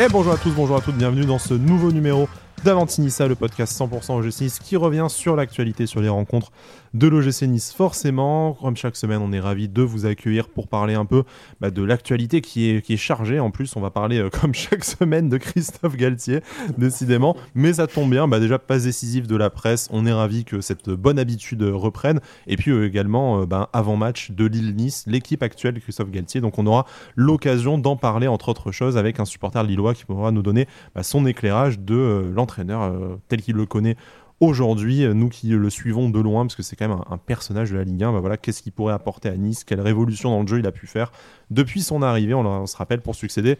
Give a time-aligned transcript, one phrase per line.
[0.00, 2.28] Et bonjour à tous, bonjour à toutes, bienvenue dans ce nouveau numéro
[2.64, 6.50] d'Avantinissa, le podcast 100% OGC Nice qui revient sur l'actualité, sur les rencontres
[6.94, 7.72] de l'OGC Nice.
[7.72, 11.24] Forcément, comme chaque semaine, on est ravi de vous accueillir pour parler un peu
[11.60, 13.38] bah, de l'actualité qui est, chargée.
[13.38, 16.40] En plus, on va parler, euh, comme chaque semaine, de Christophe Galtier,
[16.76, 17.36] décidément.
[17.54, 19.88] Mais ça tombe bien, bah, déjà, pas décisif de la presse.
[19.92, 22.20] On est ravi que cette bonne habitude reprenne.
[22.46, 26.40] Et puis euh, également, euh, bah, avant-match de Lille-Nice, l'équipe actuelle de Christophe Galtier.
[26.40, 30.32] Donc on aura l'occasion d'en parler, entre autres choses, avec un supporter lillois qui pourra
[30.32, 30.66] nous donner
[31.02, 33.96] son éclairage de l'entraînement entraîneur euh, tel qu'il le connaît
[34.40, 37.70] aujourd'hui, euh, nous qui le suivons de loin, parce que c'est quand même un, personnage
[37.70, 40.40] de la Ligue 1, bah voilà, qu'est-ce qu'il pourrait apporter à Nice, quelle révolution dans
[40.42, 41.12] le jeu il a pu faire
[41.50, 43.58] depuis son arrivée, on, se rappelle, pour succéder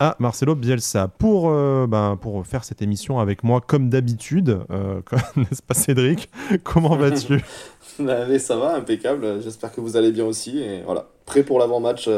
[0.00, 1.06] à Marcelo Bielsa.
[1.06, 4.58] Pour, euh, ben, pour faire cette émission avec moi, comme d'habitude,
[5.36, 6.28] n'est-ce pas Cédric?
[6.62, 7.40] Comment vas-tu?
[8.00, 12.08] Bah, Ça va, impeccable, j'espère que vous allez bien aussi, et voilà, prêt pour l'avant-match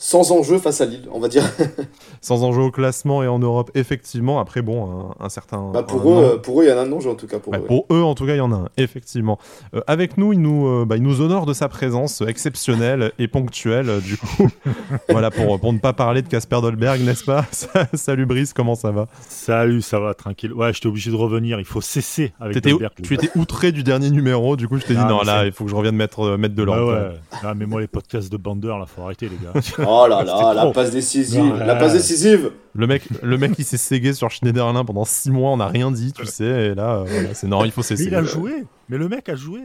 [0.00, 1.42] sans enjeu face à Lille, on va dire.
[2.20, 4.38] sans enjeu au classement et en Europe, effectivement.
[4.38, 5.72] Après, bon, un, certain.
[5.72, 7.40] Bah pour, eux, pour eux, il y en a un enjeu en tout cas.
[7.40, 9.40] Pour, eux, pour eux, en tout cas, il y en a un, effectivement.
[9.74, 13.26] Euh, avec nous, il nous, euh, bah, il nous honore de sa présence exceptionnelle et
[13.26, 14.48] ponctuelle, euh, du coup.
[15.08, 17.44] voilà, pour, pour ne pas parler de Casper Dolberg, n'est-ce pas?
[17.94, 19.08] Salut Brice, comment ça va?
[19.28, 20.52] Salut, ça va, tranquille.
[20.52, 22.92] Ouais, j'étais obligé de revenir, il faut cesser avec Dolberg.
[23.02, 25.64] Tu étais outré du dernier numéro, du coup, je t'ai dit, non, là, il faut
[25.64, 26.92] que je revienne mettre, mettre de l'ordre.
[26.92, 27.18] ouais.
[27.42, 29.87] Ah, mais moi, les podcasts de bandeur, là, faut arrêter, les gars.
[29.88, 32.52] Oh là là, la passe décisive, la passe décisive.
[32.74, 35.90] Le mec, le mec, il s'est ségué sur Schneiderlin pendant 6 mois, on n'a rien
[35.90, 38.04] dit, tu sais, et là, euh, c'est normal, il faut cesser.
[38.04, 39.60] Mais il a joué, mais le mec a joué.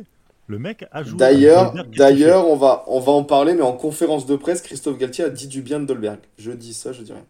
[0.48, 1.18] Le mec a joué.
[1.18, 5.26] D'ailleurs, d'ailleurs, on va, on va en parler, mais en conférence de presse, Christophe Galtier
[5.26, 6.20] a dit du bien de Dolberg.
[6.38, 7.24] Je dis ça, je dis rien.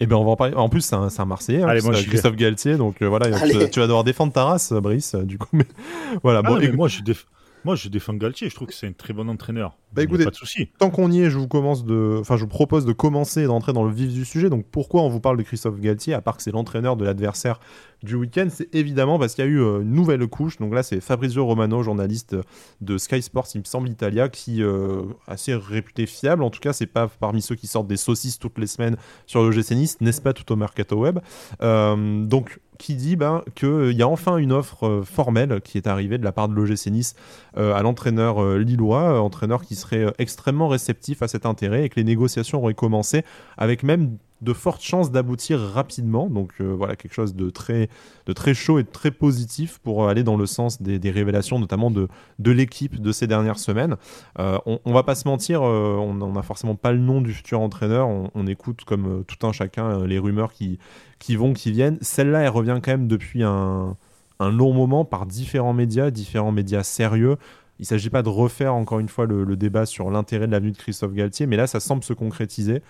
[0.00, 0.54] Eh ben on va en parler.
[0.54, 1.74] En plus, c'est un, un, Marseillais, hein,
[2.08, 3.26] Christophe Galtier, donc euh, voilà,
[3.70, 5.48] tu, vas devoir défendre ta race, Brice, du coup.
[5.52, 5.66] Mais
[6.22, 6.40] voilà.
[6.44, 7.26] Ah, bon, mais moi, je, déf...
[7.64, 8.48] moi, je défends Galtier.
[8.48, 9.76] Je trouve que c'est un très bon entraîneur.
[9.92, 10.68] Bah écoutez, pas de souci.
[10.78, 13.46] Tant qu'on y est, je vous commence de, enfin, je vous propose de commencer et
[13.46, 14.50] d'entrer dans le vif du sujet.
[14.50, 17.60] Donc, pourquoi on vous parle de Christophe Galtier, à part que c'est l'entraîneur de l'adversaire
[18.02, 20.58] du week-end, c'est évidemment parce qu'il y a eu euh, une nouvelle couche.
[20.58, 22.36] Donc là, c'est Fabrizio Romano, journaliste
[22.80, 26.42] de Sky Sports, il me semble Italia, qui est euh, assez réputé fiable.
[26.42, 29.42] En tout cas, c'est pas parmi ceux qui sortent des saucisses toutes les semaines sur
[29.42, 31.20] le GC Nice, n'est-ce pas, tout au mercato web?
[31.62, 36.18] Euh, donc qui dit ben, qu'il y a enfin une offre formelle qui est arrivée
[36.18, 37.14] de la part de l'OGC Nice
[37.56, 42.62] à l'entraîneur lillois, entraîneur qui serait extrêmement réceptif à cet intérêt et que les négociations
[42.62, 43.24] auraient commencé
[43.56, 46.28] avec même de fortes chances d'aboutir rapidement.
[46.28, 47.88] Donc euh, voilà, quelque chose de très,
[48.26, 51.90] de très chaud et de très positif pour aller dans le sens des, révélations, notamment
[51.90, 53.96] de, de l'équipe de ces dernières semaines.
[54.38, 57.60] Euh, on, va pas se mentir, euh, on n'a forcément pas le nom du futur
[57.60, 58.08] entraîneur.
[58.08, 60.78] On, écoute comme tout un chacun les rumeurs qui,
[61.18, 61.96] qui vont, qui viennent.
[62.02, 63.96] Celle-là, elle revient quand même depuis un,
[64.38, 67.36] un long moment par différents médias, différents médias sérieux.
[67.78, 70.72] Il ne s'agit pas de refaire encore une fois le, débat sur l'intérêt de l'avenue
[70.72, 72.82] de Christophe Galtier, mais là, ça semble se concrétiser.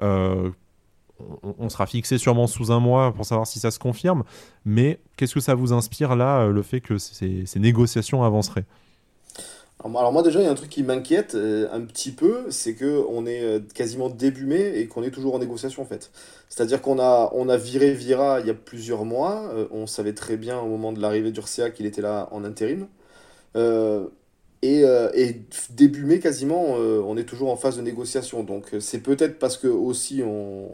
[0.00, 0.50] Euh,
[1.58, 4.24] on, sera fixé sûrement sous un mois pour savoir si ça se confirme.
[4.64, 8.64] Mais qu'est-ce que ça vous inspire là, euh, le fait que ces, négociations avanceraient?
[9.84, 12.74] Alors moi déjà il y a un truc qui m'inquiète euh, un petit peu, c'est
[12.74, 16.12] que on est euh, quasiment début mai et qu'on est toujours en négociation en fait.
[16.48, 20.36] C'est-à-dire qu'on a, on a viré Vira il y a plusieurs mois, on savait très
[20.36, 22.86] bien au moment de l'arrivée d'Urcia qu'il était là en intérim.
[24.64, 25.40] Et, et,
[25.70, 28.44] début mai quasiment, on est toujours en phase de négociation.
[28.44, 30.68] Donc c'est peut-être parce que aussi on,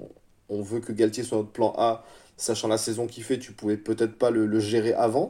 [0.49, 2.05] on veut que Galtier soit notre plan A,
[2.37, 5.29] sachant la saison qu'il fait, tu pouvais peut-être pas le, gérer avant.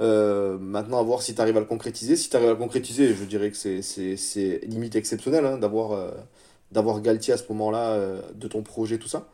[0.00, 2.16] Euh, maintenant, à voir si tu arrives à le concrétiser.
[2.16, 6.10] Si tu arrives à le concrétiser, je dirais que c'est limite exceptionnel hein, d'avoir euh,
[6.72, 9.28] d'avoir Galtier à ce moment-là euh, de ton projet, tout ça.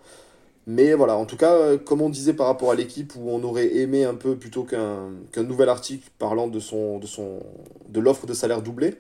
[0.66, 3.76] Mais voilà, en tout cas, comme on disait par rapport à l'équipe où on aurait
[3.76, 7.40] aimé un peu plutôt qu'un nouvel article parlant de, de, son,
[7.88, 8.96] de l'offre de salaire doublé,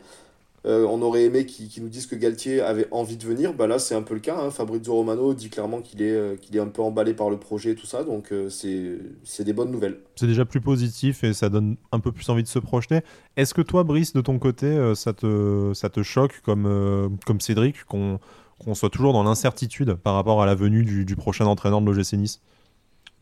[0.66, 3.54] euh, on aurait aimé qu'ils nous disent que Galtier avait envie de venir.
[3.54, 4.38] Bah là, c'est un peu le cas.
[4.38, 4.50] Hein.
[4.50, 7.70] Fabrizio Romano dit clairement qu'il est, euh, qu'il est un peu emballé par le projet
[7.70, 8.04] et tout ça.
[8.04, 9.98] Donc, euh, c'est des bonnes nouvelles.
[10.16, 13.00] C'est déjà plus positif et ça donne un peu plus envie de se projeter.
[13.36, 18.18] Est-ce que toi, Brice, de ton côté, ça, te, choque comme, comme Cédric qu'on
[18.74, 22.14] soit toujours dans l'incertitude par rapport à la venue du, du prochain entraîneur de l'OGC
[22.14, 22.40] Nice?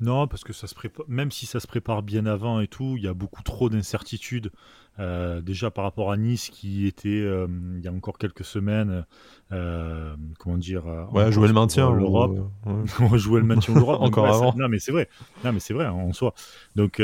[0.01, 2.95] Non, parce que ça se prépare, même si ça se prépare bien avant et tout,
[2.97, 4.53] il y a beaucoup trop d'incertitudes.
[5.01, 7.47] Euh, déjà par rapport à Nice qui était euh,
[7.77, 9.07] il y a encore quelques semaines,
[9.53, 12.51] euh, comment dire, ouais, jouer le maintien, l'Europe,
[13.01, 14.55] on jouer le maintien l'Europe encore avant.
[14.57, 15.09] non mais c'est vrai,
[15.45, 16.35] non mais c'est vrai en soi.
[16.75, 17.03] Donc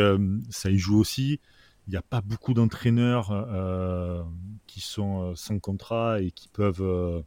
[0.51, 1.41] ça y joue aussi.
[1.87, 3.47] Il n'y a pas beaucoup d'entraîneurs
[4.67, 7.25] qui sont sans contrat et qui peuvent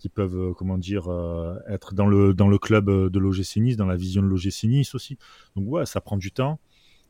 [0.00, 3.58] qui peuvent, euh, comment dire, euh, être dans le, dans le club euh, de l'OGC
[3.58, 5.16] Nice, dans la vision de l'OGC Nice aussi.
[5.54, 6.58] Donc ouais, ça prend du temps.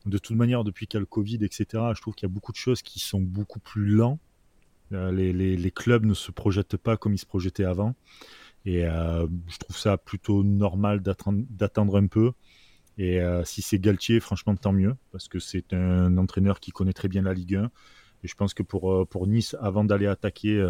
[0.06, 2.34] De toute manière, depuis qu'il y a le Covid, etc., je trouve qu'il y a
[2.34, 4.18] beaucoup de choses qui sont beaucoup plus lents.
[4.90, 7.94] les, les, clubs ne se projettent pas comme ils se projetaient avant.
[8.64, 12.32] Et je trouve ça plutôt normal d'attendre un peu.
[12.96, 17.08] Et si c'est Galtier, franchement, tant mieux, parce que c'est un entraîneur qui connaît très
[17.08, 17.70] bien la Ligue 1.
[18.22, 20.66] Et je pense que pour, pour Nice, avant d'aller attaquer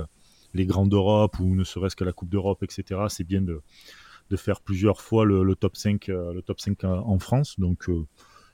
[0.54, 3.62] les grands d'Europe ou ne serait-ce que la Coupe d'Europe, etc., c'est bien de,
[4.30, 7.58] de faire plusieurs fois le, top 5, le top 5 en France.
[7.58, 7.86] Donc,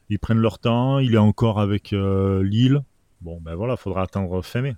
[0.08, 0.98] ils prennent leur temps.
[0.98, 2.82] Il est encore avec Lille.
[3.20, 4.76] Bon, ben voilà, faudra attendre fin mai.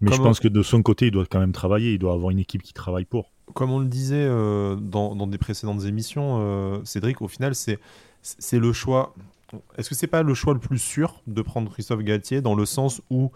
[0.00, 1.92] Mais je pense que de son côté, il doit quand même travailler.
[1.92, 3.32] Il doit avoir une équipe qui travaille pour.
[3.54, 7.78] Comme on le disait euh, dans, des précédentes émissions, euh, Cédric, au final, c'est
[8.22, 9.14] c'est le choix.
[9.76, 12.66] Est-ce que c'est pas le choix le plus sûr de prendre Christophe Galtier dans le
[12.66, 13.30] sens où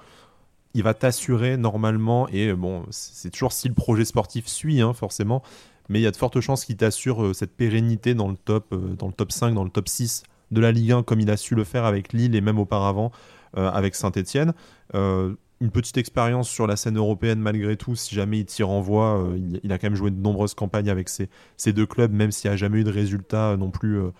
[0.74, 5.42] il va t'assurer normalement et bon, c'est toujours si le projet sportif suit hein, forcément,
[5.88, 8.74] mais il y a de fortes chances qu'il t'assure euh, cette pérennité dans le top
[8.74, 11.36] dans le top 5, dans le top 6 de la Ligue 1 comme il a
[11.36, 13.12] su le faire avec Lille et même auparavant
[13.56, 14.52] avec Saint-Etienne
[15.60, 19.20] une petite expérience sur la scène européenne malgré tout, si jamais il t'y renvoie.
[19.20, 21.28] Euh, il, a quand même joué de nombreuses campagnes avec ces,
[21.72, 24.10] deux clubs, même s'il n'y a jamais eu de résultats euh, non plus euh,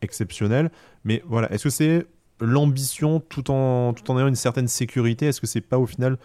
[0.00, 0.70] exceptionnels.
[1.04, 2.06] Mais voilà, est-ce que c'est
[2.44, 5.26] l'ambition tout en, tout en ayant une certaine sécurité?
[5.26, 6.18] Est-ce que c'est pas au final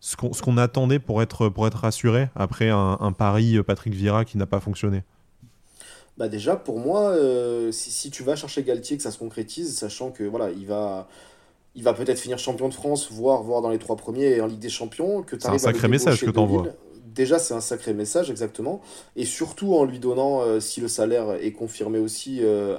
[0.00, 4.46] ce qu'on attendait pour être, pour être rassuré après un, pari Patrick Vieira qui n'a
[4.46, 5.02] pas fonctionné?
[6.18, 7.16] Bah déjà pour moi
[7.72, 11.08] si, si, tu vas chercher Galtier que ça se concrétise sachant que voilà il va
[11.74, 14.60] il va peut-être finir champion de France, voire, voire dans les trois premiers en Ligue
[14.60, 15.22] des Champions.
[15.22, 16.68] Que c'est un sacré message que tu envoies.
[17.04, 18.80] Déjà, c'est un sacré message, exactement.
[19.14, 22.76] Et surtout en lui donnant, euh, si le salaire est confirmé aussi, euh,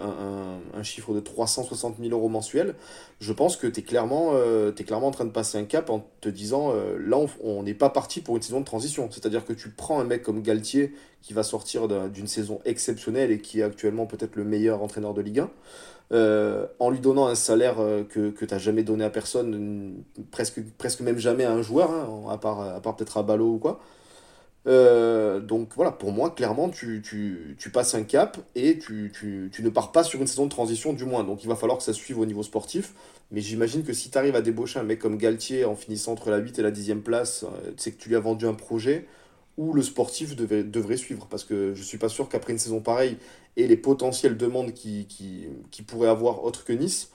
[0.73, 2.73] un, chiffre de 360 000 euros mensuels,
[3.19, 6.07] je pense que tu es, clairement, euh, clairement en train de passer un cap en
[6.21, 9.09] te disant, là, on n'est pas parti pour une saison de transition.
[9.11, 13.39] C'est-à-dire que tu prends un mec comme Galtier, qui va sortir d'une saison exceptionnelle et
[13.39, 15.49] qui est actuellement peut-être le meilleur entraîneur de Ligue 1.
[16.11, 17.75] Euh, en lui donnant un salaire
[18.09, 22.23] que, tu n'as jamais donné à personne, presque, presque même jamais à un joueur, hein,
[22.31, 23.79] à part, à part peut-être à Ballot ou quoi.
[24.67, 27.01] Euh, donc voilà, pour moi, clairement, tu,
[27.71, 29.11] passes un cap et tu,
[29.59, 31.23] ne pars pas sur une saison de transition, du moins.
[31.23, 32.93] Donc il va falloir que ça suive au niveau sportif.
[33.31, 36.29] Mais j'imagine que si tu arrives à débaucher un mec comme Galtier en finissant entre
[36.29, 37.45] la 8 et la 10e place,
[37.77, 39.07] c'est que tu lui as vendu un projet
[39.57, 41.27] où le sportif devrait suivre.
[41.29, 43.17] Parce que je suis pas sûr qu'après une saison pareille
[43.57, 47.11] et les potentielles demandes qui, qui, qui pourrait avoir autre que Nice,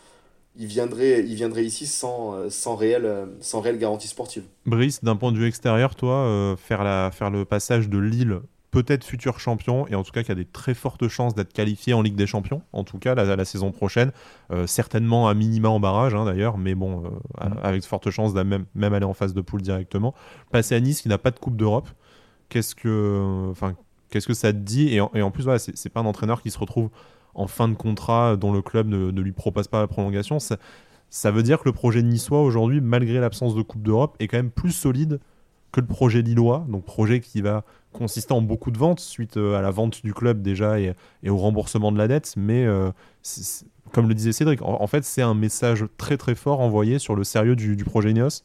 [0.61, 3.11] il viendrait, il viendrait ici sans, sans, réelle,
[3.41, 4.45] sans réelle garantie sportive.
[4.67, 8.41] Brice, d'un point de vue extérieur, toi, euh, faire, la, faire le passage de Lille,
[8.71, 11.95] peut-être futur champion, et en tout cas qui a des très fortes chances d'être qualifié
[11.95, 14.13] en Ligue des Champions, en tout cas la, la saison prochaine,
[14.53, 17.59] euh, certainement à minima en barrage hein, d'ailleurs, mais bon, euh, mm.
[17.63, 20.15] avec de fortes chances de même, même aller en phase de poule directement.
[20.53, 21.89] Passer à Nice qui n'a pas de Coupe d'Europe,
[22.51, 23.75] qu'est-ce que, enfin,
[24.11, 24.95] qu'est-ce que ça te dit?
[24.95, 26.91] Et en, plus, voilà, c'est pas un entraîneur qui se retrouve
[27.35, 30.39] en fin de contrat dont le club ne, lui propose pas la prolongation.
[30.39, 34.39] Ça, veut dire que le projet niçois aujourd'hui, malgré l'absence de Coupe d'Europe, est quand
[34.39, 35.21] même plus solide
[35.73, 36.67] que le projet lillois.
[36.69, 40.15] Donc projet qui va consister en beaucoup de ventes suite euh, à la vente du
[40.15, 40.95] club déjà et,
[41.29, 42.35] au remboursement de la dette.
[42.37, 42.91] Mais euh,
[43.93, 47.25] comme le disait Cédric, en, fait c'est un message très très fort envoyé sur le
[47.25, 48.43] sérieux du, du projet Nios.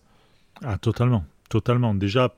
[0.63, 1.93] Ah totalement, totalement.
[1.93, 2.33] Déjà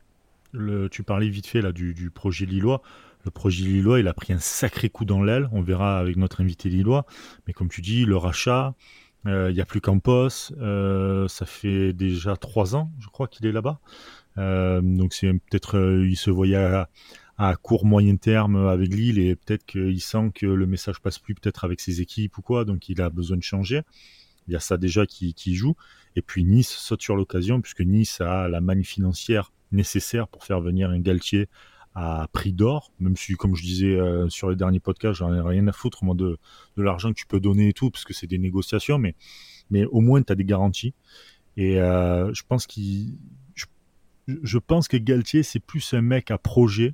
[0.91, 2.81] tu parlais vite fait là du, projet lillois.
[3.27, 5.49] Le projet lillois, il a pris un sacré coup dans l'aile.
[5.51, 7.05] On verra avec notre invité lillois.
[7.45, 8.73] Mais comme tu dis, le rachat,
[9.25, 10.53] euh, il n'y a plus Campos.
[10.61, 13.81] Euh, ça fait déjà trois ans, je crois, qu'il est là-bas.
[14.37, 19.65] Euh, donc c'est peut-être, il se voyait à, court moyen terme avec Lille et peut-être
[19.65, 22.63] qu'il sent que le message passe plus peut-être avec ses équipes ou quoi.
[22.63, 23.81] Donc il a besoin de changer.
[24.47, 25.75] Il y a ça déjà qui, qui joue.
[26.15, 30.61] Et puis Nice saute sur l'occasion puisque Nice a la manne financière nécessaire pour faire
[30.61, 31.49] venir un Galtier
[31.99, 35.41] à prix d'or, même si, comme je disais euh, sur les derniers podcasts, j'en ai
[35.41, 36.37] rien à foutre, moi, de,
[36.77, 39.15] l'argent que tu peux donner et tout, parce que c'est des négociations, mais,
[39.71, 40.93] mais au moins, tu as des garanties.
[41.57, 43.17] Et euh, je pense qu'il.
[44.27, 46.91] Je, pense que Galtier, c'est plus un mec à projet,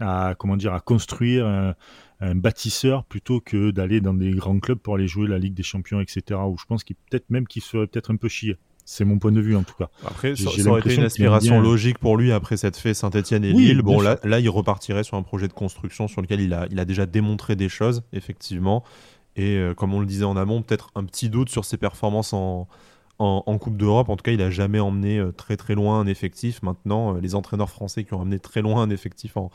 [0.00, 4.94] à, comment dire, à construire un, bâtisseur plutôt que d'aller dans des grands clubs pour
[4.94, 6.40] aller jouer la Ligue des Champions, etc.
[6.48, 8.56] Où je pense qu'il peut-être même qu'il serait peut-être un peu chier.
[8.90, 9.90] C'est mon point de vue en tout cas.
[10.06, 13.82] Après, ça, aurait été une aspiration logique pour lui après cette fait Saint-Etienne et Lille.
[13.82, 16.80] Bon, là, là, il repartirait sur un projet de construction sur lequel il a, il
[16.80, 18.82] a déjà démontré des choses, effectivement.
[19.36, 22.32] Et euh, comme on le disait en amont, peut-être un petit doute sur ses performances
[22.32, 22.66] en,
[23.18, 24.08] en, Coupe d'Europe.
[24.08, 26.62] En tout cas, il n'a jamais emmené euh, très très loin un effectif.
[26.62, 29.50] Maintenant, euh, les entraîneurs français qui ont emmené très loin un effectif en,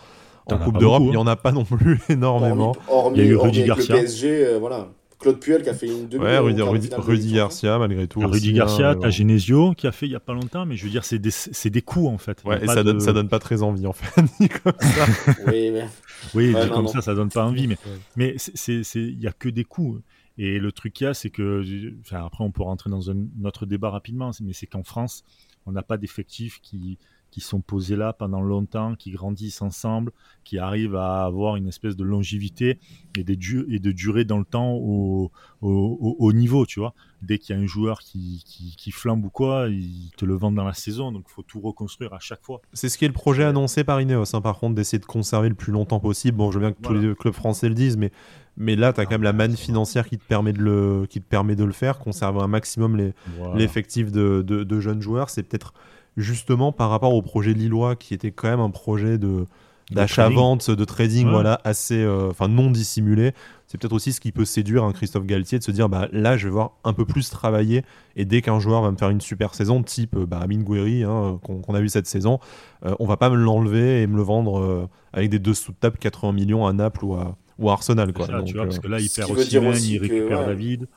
[0.46, 2.76] en Coupe d'Europe, il n'y en a pas non plus énormément.
[2.88, 3.96] Hormis, il y a eu Rudy Garcia.
[3.96, 4.90] Le PSG, voilà.
[5.24, 8.20] Claude Puel qui a fait une demi Ouais, Rudy, Garcia, malgré tout.
[8.20, 10.84] Rudy Garcia, hein, t'as Genesio qui a fait il y a pas longtemps, mais je
[10.84, 11.32] veux dire, c'est des,
[11.70, 12.44] des coups en fait.
[12.44, 14.22] Ouais, et ça, donne, ça donne pas très envie en fait,
[14.64, 15.06] comme ça.
[15.48, 15.88] oui, mais...
[16.36, 17.78] oui comme ça, ça donne pas envie, mais
[18.18, 20.02] mais il y a que des coups.
[20.38, 21.64] Et le truc qu'il y a, c'est que,
[22.02, 25.24] enfin, après, on peut rentrer dans un autre débat rapidement, mais c'est qu'en France,
[25.68, 26.98] on n'a pas d'effectif qui,
[27.34, 30.12] qui sont posés là pendant longtemps, qui grandissent ensemble,
[30.44, 32.78] qui arrivent à avoir une espèce de longévité
[33.18, 33.34] et de,
[33.74, 36.94] et de durer dans le temps au, au, niveau, tu vois.
[37.24, 38.44] Dès qu'il y a un joueur qui,
[38.78, 41.60] qui, flambe ou quoi, ils te le vendent dans la saison, donc il faut tout
[41.60, 42.62] reconstruire à chaque fois.
[42.72, 45.50] C'est ce qui est le projet annoncé par Ineos, hein, par contre, d'essayer de conserver
[45.50, 46.38] le plus longtemps possible.
[46.38, 48.12] Bon, je veux bien que tous les clubs français le disent, mais,
[48.58, 51.20] mais là, tu as quand même la manne financière qui te permet de le, qui
[51.20, 53.12] te permet de le faire, conserver un maximum
[53.56, 55.32] l'effectif de, de, de jeunes joueurs.
[55.32, 55.74] C'est peut-être
[56.18, 59.46] justement par rapport au projet lillois qui était quand même un projet de
[59.92, 63.34] d'achat-vente, de trading, voilà, assez, euh, enfin non dissimulé.
[63.68, 66.38] C'est peut-être aussi ce qui peut séduire un Christophe Galtier de se dire, bah là,
[66.38, 67.84] je vais voir un peu plus travailler
[68.16, 71.40] et dès qu'un joueur va me faire une super saison, type bah, Amin Gouiri, hein,
[71.44, 72.40] qu'on a vu cette saison,
[72.86, 75.72] euh, on va pas me l'enlever et me le vendre euh, avec des deux sous
[75.72, 78.28] de table 80 millions à Naples ou à, ou Arsenal, quoi.
[78.44, 80.88] tu vois, parce que là, il perd aussi, il récupère David.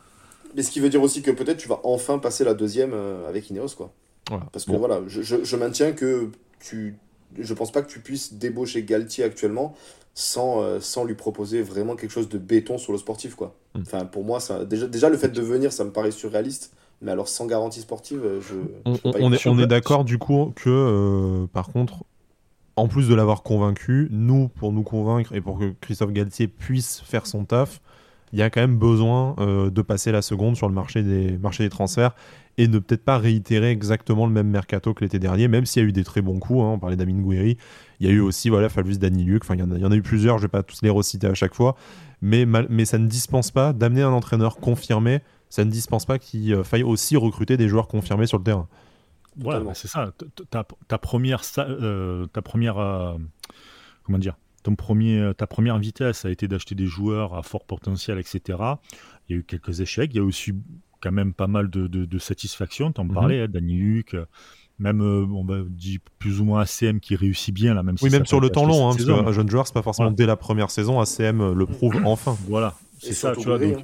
[0.54, 2.94] Mais ce qui veut dire aussi que peut-être tu vas enfin passer la deuxième
[3.28, 3.92] avec Ineos, quoi.
[4.52, 6.30] Parce que voilà, je, je, maintiens que
[6.60, 6.96] tu.
[7.38, 9.74] Je pense pas que tu puisses débaucher Galtier actuellement
[10.14, 13.34] sans, euh, sans lui proposer vraiment quelque chose de béton sur le sportif.
[13.34, 13.54] Quoi.
[13.74, 13.80] Mm.
[13.82, 16.72] Enfin, pour moi, ça, déjà, déjà, le fait de venir, ça me paraît surréaliste.
[17.02, 18.54] Mais alors, sans garantie sportive, euh, je.
[19.04, 22.04] on, est, on est d'accord du coup que, euh, par contre,
[22.76, 27.02] en plus de l'avoir convaincu, nous, pour nous convaincre et pour que Christophe Galtier puisse
[27.04, 27.82] faire son taf,
[28.32, 31.62] il y a quand même besoin de passer la seconde sur le marché des, marché
[31.62, 32.14] des transferts
[32.58, 35.86] et ne peut-être pas réitérer exactement le même mercato que l'été dernier, même s'il y
[35.86, 36.60] a eu des très bons coups.
[36.60, 37.58] Hein, on parlait d'Amin Gouiri,
[38.00, 40.38] il y a eu aussi voilà, Fabrice Daniluk, enfin, il, y en a, eu plusieurs,
[40.38, 41.76] je ne vais pas tous les reciter à chaque fois,
[42.22, 45.20] mais, mais ça ne dispense pas d'amener un entraîneur confirmé,
[45.50, 48.68] ça ne dispense pas qu'il euh, faille aussi recruter des joueurs confirmés sur le terrain.
[49.42, 50.12] Ouais, bah, c'est ça.
[50.50, 53.16] Ta, première, euh, ta première euh,
[54.02, 58.18] comment dire, ton premier, ta première vitesse a été d'acheter des joueurs à fort potentiel,
[58.18, 58.58] etc.
[59.28, 60.10] Il y a eu quelques échecs.
[60.14, 60.54] Il y a aussi
[61.00, 62.92] quand même pas mal de, de, satisfaction.
[62.92, 63.14] Tu en mhm.
[63.14, 64.16] parlais, hein, Danny Luc,
[64.78, 68.10] même euh, on va dire plus ou moins ACM qui réussit bien là même oui
[68.10, 70.36] même sur le temps long hein, parce qu'un jeune joueur c'est pas forcément dès la
[70.36, 72.36] première saison ACM euh, le prouve enfin.
[72.46, 72.74] Voilà.
[72.98, 73.82] C'est ça tu vois hein.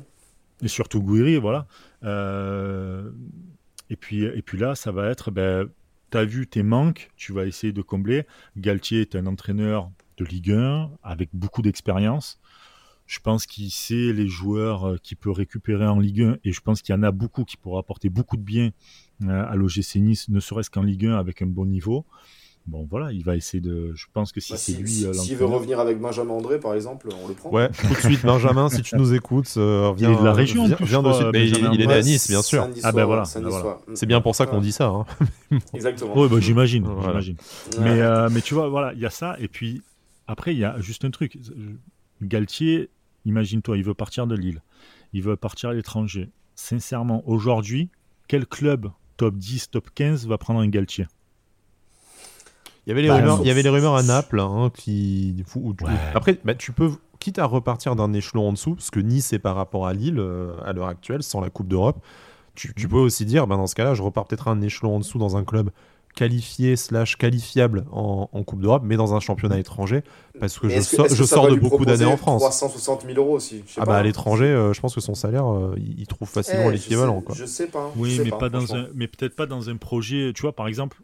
[0.63, 1.67] et surtout Gouiri voilà.
[2.05, 3.11] Euh,
[3.91, 5.69] et puis et puis là ça va être ben,
[6.11, 8.27] tu as vu tes manques tu vas essayer de combler.
[8.57, 12.39] Galtier est un entraîneur de Ligue 1 avec beaucoup d'expérience
[13.13, 16.61] je pense qu'il sait les joueurs euh, qu'il peut récupérer en Ligue 1 et je
[16.63, 18.71] pense qu'il y en a beaucoup qui pourraient apporter beaucoup de bien
[19.25, 22.07] euh, à l'OGC Nice, ne serait-ce qu'en Ligue 1 avec un bon niveau.
[22.67, 23.93] Bon voilà, il va essayer de.
[23.95, 25.05] Je pense que si bah, c'est lui.
[25.05, 27.51] Euh, s'il veut revenir avec Benjamin André, par exemple, on le prend.
[27.51, 30.11] Ouais, tout de suite, Benjamin, si tu nous écoutes, euh, viens.
[30.11, 31.59] Il est de la région, viens, viens de suite.
[31.75, 32.67] il, est à Nice, bien sûr.
[32.83, 33.25] Ah ben voilà.
[33.95, 34.87] C'est bien pour ça qu'on dit ça.
[34.87, 35.05] Hein.
[35.75, 36.13] Exactement.
[36.17, 36.87] Oui, bah, j'imagine.
[37.79, 38.01] Mais,
[38.31, 39.37] mais tu vois, voilà, il y a ça.
[39.39, 39.83] Et puis
[40.27, 41.37] après, il y a juste un truc.
[42.23, 42.89] Galtier,
[43.25, 44.63] imagine-toi, il veut partir de Lille,
[45.13, 46.31] il veut partir à l'étranger.
[46.55, 47.91] Sincèrement, aujourd'hui,
[48.29, 51.07] quel club top 10, top 15 va prendre un Galtier?
[52.87, 55.45] Il y avait les, bah, rumeurs, il y avait les rumeurs à Naples hein, qui.
[56.15, 59.39] Après, bah, tu peux, quitte à repartir d'un échelon en dessous, parce que Nice est
[59.39, 62.03] par rapport à Lille euh, à l'heure actuelle, sans la Coupe d'Europe,
[62.55, 62.91] tu, tu, mm.
[62.91, 65.37] peux aussi dire, bah, dans ce cas-là, je repars peut-être un échelon en dessous dans
[65.37, 65.71] un club
[66.15, 70.03] qualifié slash qualifiable en, Coupe d'Europe, mais dans un championnat étranger,
[70.41, 72.43] parce que je, je sors de beaucoup d'années en France.
[72.43, 73.63] 360 000 euros aussi.
[73.77, 76.73] Ah bah à l'étranger, euh, je pense que son salaire, euh, il trouve facilement eh,
[76.73, 77.23] l'équivalent.
[77.35, 77.93] Je, sais pas.
[77.97, 80.33] Oui, mais pas, dans un, mais peut-être pas dans un projet.
[80.35, 80.99] Tu vois, par exemple,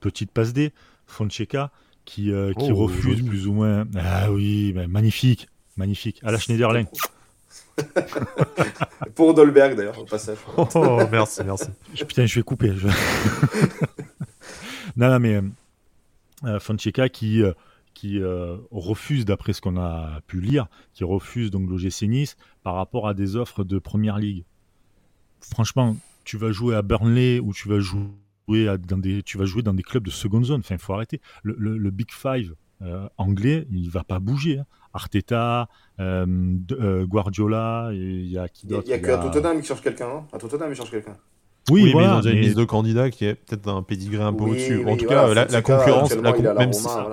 [0.00, 0.72] petite passe D,
[1.06, 1.70] Fonseca
[2.04, 3.84] qui, euh, qui oh, refuse plus ou moins.
[3.96, 6.20] Ah oui, magnifique, magnifique.
[6.24, 6.84] À la Schneiderlin.
[9.14, 10.38] Pour Dolberg d'ailleurs au passage.
[10.56, 11.66] Oh, merci, merci.
[11.94, 12.72] Putain, je vais couper.
[14.96, 15.40] non, non, mais
[16.44, 17.52] euh, Fonseca qui, euh,
[17.94, 22.74] qui euh, refuse, d'après ce qu'on a pu lire, qui refuse donc l'OGC Nice par
[22.74, 24.44] rapport à des offres de première ligue.
[25.40, 28.08] Franchement, tu vas jouer à Burnley ou tu vas jouer
[28.48, 30.60] dans des, tu vas jouer dans des clubs de seconde zone.
[30.60, 31.20] Enfin, il faut arrêter.
[31.42, 32.54] Le, Big Five
[33.16, 34.58] anglais, il va pas bouger.
[34.58, 34.66] Hein.
[34.92, 35.68] Arteta,
[35.98, 38.84] Guardiola, il y a qui d'autre?
[38.86, 40.08] Il y a, que Tottenham qui cherche quelqu'un.
[40.08, 40.26] Hein.
[40.32, 41.16] À Tottenham, il cherche quelqu'un.
[41.70, 44.32] Oui, mais ils ont déjà une liste de candidats qui est peut-être un pédigré un
[44.32, 44.84] peu au-dessus.
[44.86, 46.14] En tout cas, la, concurrence,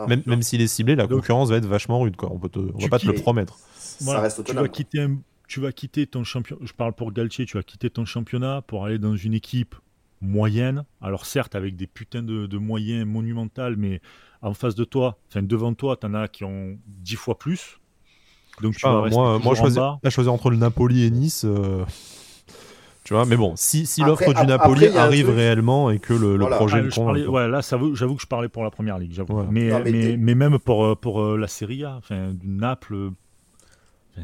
[0.07, 2.15] même, s'il est ciblé, la concurrence va être vachement rude.
[2.15, 2.31] Quoi.
[2.31, 3.57] On peut va pas te le promettre.
[3.75, 5.07] Ça reste tu vas quitter
[5.47, 6.61] tu vas quitter ton championnat.
[6.63, 7.45] Je parle pour Galtier.
[7.45, 9.75] Tu vas quitter ton championnat pour aller dans une équipe
[10.21, 10.85] moyenne.
[11.01, 13.99] Alors certes, avec des putains de, moyens monumentaux, mais
[14.41, 17.79] en face de toi, enfin devant toi, t'en as qui ont dix fois plus.
[18.61, 21.45] Donc tu vas moi, moi choisir, choisir entre le Napoli et Nice.
[21.45, 21.83] Euh,
[23.09, 26.77] tu vois, mais bon, si, si l'offre du Napoli arrive réellement et que le, projet
[26.77, 27.27] ah, le.
[27.27, 29.19] Ouais, là, j'avoue que je parlais pour la première ligue.
[29.49, 33.09] Mais, mais, mais, même pour, euh, pour euh, la Serie A, enfin, du Naples.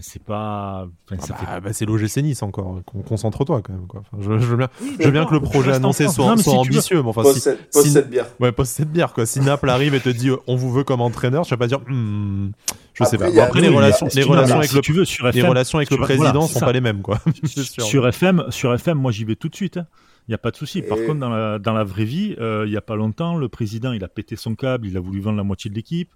[0.02, 0.88] C'est pas.
[1.12, 2.82] Enfin, ah bah, bah, c'est l'OGC Nice encore.
[3.08, 3.88] Concentre-toi quand même.
[3.88, 4.04] Quoi.
[4.20, 7.02] je, veux bien, je veux bien que le projet annoncé soit, soit ambitieux.
[7.02, 8.28] Mais enfin, pose, si, cette, si, cette bière.
[8.40, 9.14] Ouais, pose cette bière.
[9.14, 9.26] Quoi.
[9.26, 11.80] Si Naples arrive et te dit on vous veut comme entraîneur, je vais pas dire.
[11.88, 12.52] Hmm,
[12.94, 13.28] je sais pas.
[13.44, 15.98] après, les relations, les relations avec le, tu veux, sur FM, les relations avec le
[15.98, 17.02] président sont pas les mêmes.
[17.02, 17.20] Quoi.
[17.80, 19.78] Sur FM, sur FM, moi j'y vais tout de suite.
[19.78, 19.88] Hein.
[20.28, 20.82] Il n'y a pas de souci.
[20.82, 23.48] Par contre, dans la, dans la vraie vie, euh, il n'y a pas longtemps, le
[23.48, 26.10] président, il a pété son câble, il a voulu vendre la moitié de l'équipe.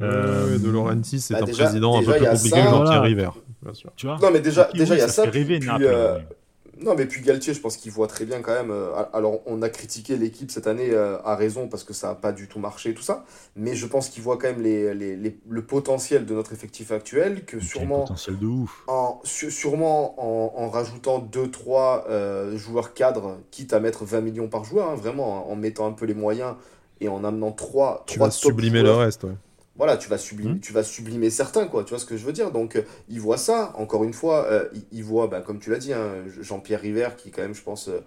[0.00, 3.30] Euh, de Laurenti, c'est bah, un président un peu plus compliqué que Jean-Pierre River.
[3.96, 5.26] Tu vois non, mais déjà, déjà il y a ça.
[5.26, 6.18] Puis, euh,
[6.82, 8.72] non, mais puis Galtier, je pense qu'il voit très bien quand même.
[8.72, 12.32] Euh, alors, on a critiqué l'équipe cette année à raison parce que ça n'a pas
[12.32, 13.24] du tout marché, tout ça.
[13.54, 17.44] Mais je pense qu'il voit quand même les, les, le potentiel de notre effectif actuel.
[17.44, 18.00] Que sûrement.
[18.00, 18.82] potentiel de ouf.
[18.88, 24.90] En, sûrement en, en rajoutant 2-3 joueurs cadres, quitte à mettre 20 millions par joueur,
[24.90, 26.54] hein, vraiment, en mettant un peu les moyens
[27.00, 29.36] et en amenant 3 Tu vas sublimer le reste, ouais
[29.76, 30.60] voilà, tu vas, sublimer, mmh.
[30.60, 31.84] tu vas sublimer certains, quoi.
[31.84, 32.50] Tu vois ce que je veux dire?
[32.50, 35.78] Donc, euh, il voit ça, encore une fois, euh, il, voit, bah, comme tu l'as
[35.78, 36.08] dit, hein,
[36.40, 37.88] Jean-Pierre River, qui, quand même, je pense.
[37.88, 38.00] Euh,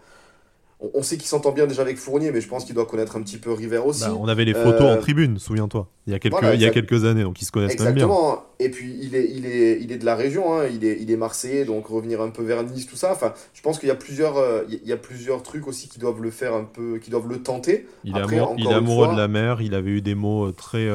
[0.94, 3.22] on, sait qu'il s'entend bien déjà avec Fournier, mais je pense qu'il doit connaître un
[3.22, 4.04] petit peu River aussi.
[4.04, 6.70] Bah, on avait les photos en tribune, souviens-toi, il, y a quelques, il y a
[6.70, 8.06] quelques années, donc ils se connaissent même bien.
[8.06, 8.44] Exactement.
[8.60, 11.10] Et puis, il est, il est, il est de la région, hein, il, est, il
[11.10, 13.12] est marseillais, donc revenir un peu vers Nice, tout ça.
[13.14, 14.36] Enfin, je pense qu'il y, a plusieurs,
[14.70, 17.42] il y a plusieurs trucs aussi qui doivent le faire un peu, qui doivent le
[17.42, 17.88] tenter.
[18.04, 18.22] Il, est,
[18.58, 20.88] il est amoureux de la mer, il avait eu des mots très.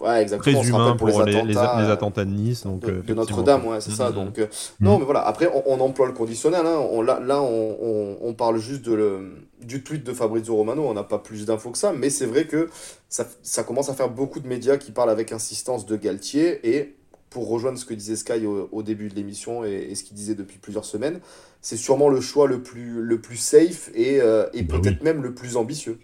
[0.00, 0.60] Ouais, exactement.
[0.60, 2.64] Très humain pour, les, attentats, les, attentats de Nice.
[2.64, 4.10] Donc, de, euh, Notre-Dame, ouais, c'est ça.
[4.10, 4.14] Mm-hmm.
[4.14, 4.46] Donc, euh,
[4.78, 6.64] Non, mais voilà, après, on, emploie le conditionnel.
[6.64, 6.78] Hein.
[6.90, 10.86] On, là, là on, on, parle juste de le, du tweet de Fabrizio Romano.
[10.86, 12.68] On n'a pas plus d'infos que ça, mais c'est vrai que
[13.08, 16.60] ça, ça, commence à faire beaucoup de médias qui parlent avec insistance de Galtier.
[16.62, 16.94] Et
[17.30, 20.58] pour rejoindre ce que disait Sky au, début de l'émission et, ce qu'il disait depuis
[20.58, 21.20] plusieurs semaines,
[21.60, 25.22] c'est sûrement le choix le plus, le plus safe et, euh, et bah peut-être même
[25.22, 25.98] le plus ambitieux.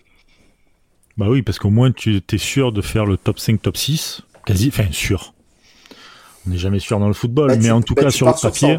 [1.16, 4.22] Bah oui, parce qu'au moins tu es sûr de faire le top 5, top 6.
[4.44, 5.32] Quasi, enfin, sûr.
[6.46, 8.34] On n'est jamais sûr dans le football, bah, mais en tout bah, cas sur le
[8.40, 8.76] papier.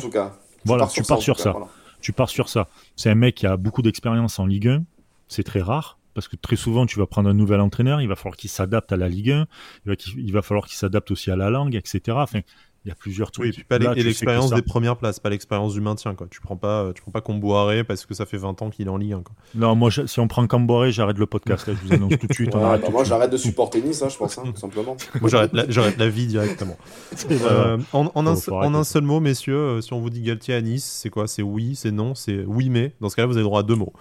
[0.63, 1.55] voilà, tu pars sur ça.
[2.01, 2.67] Tu pars sur ça.
[2.95, 4.83] C'est un mec qui a beaucoup d'expérience en Ligue 1.
[5.27, 5.97] C'est très rare.
[6.13, 8.93] Parce que très souvent, tu vas prendre un nouvel entraîneur, il va falloir qu'il s'adapte
[8.93, 9.47] à la Ligue 1,
[9.85, 11.99] il va, il va falloir qu'il s'adapte aussi à la langue, etc.
[12.11, 12.39] Enfin,
[12.85, 13.43] il y a plusieurs trucs.
[13.43, 16.13] Oui, et puis pas l'expérience des premières places, pas l'expérience du maintien.
[16.13, 16.27] Quoi.
[16.29, 18.89] Tu prends pas, tu prends pas Comboiré parce que ça fait 20 ans qu'il est
[18.89, 19.21] en Ligue 1.
[19.21, 19.35] Quoi.
[19.55, 21.65] Non, moi, si on prend Comboiré, j'arrête le podcast.
[21.67, 22.51] je vous annonce tout de suite.
[22.51, 24.95] Bah, moi, j'arrête de supporter Nice, hein, je pense, hein, tout simplement.
[25.21, 26.77] moi, j'arrête la, la, vie directement.
[27.31, 30.53] Euh, en, en, un, en un, seul mot, messieurs, euh, si on vous dit Galtier
[30.53, 31.27] à Nice, c'est quoi?
[31.27, 32.93] C'est oui, c'est non, c'est oui, mais.
[33.01, 33.93] Dans ce cas-là, vous avez droit à deux mots.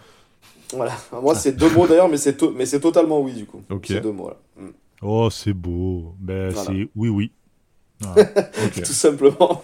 [0.73, 0.93] Voilà.
[1.23, 3.63] Moi, c'est deux mots d'ailleurs, mais c'est mais c'est totalement oui du coup.
[3.71, 3.87] Ok.
[3.89, 4.29] C'est deux mots.
[4.29, 4.37] Là.
[4.57, 4.71] Mm.
[5.03, 6.15] Oh, c'est beau.
[6.19, 7.33] Ben, c'est oui, oui.
[8.75, 9.63] Tout simplement.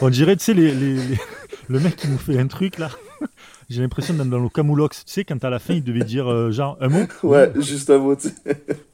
[0.00, 0.72] On dirait, tu sais, les,
[1.68, 2.90] le mec qui nous fait un truc là.
[3.68, 5.04] J'ai l'impression d'être dans le Camoulox.
[5.04, 7.90] Tu sais, quand à la fin, il devait dire euh, genre un mot Ouais, juste
[7.90, 8.16] un mot.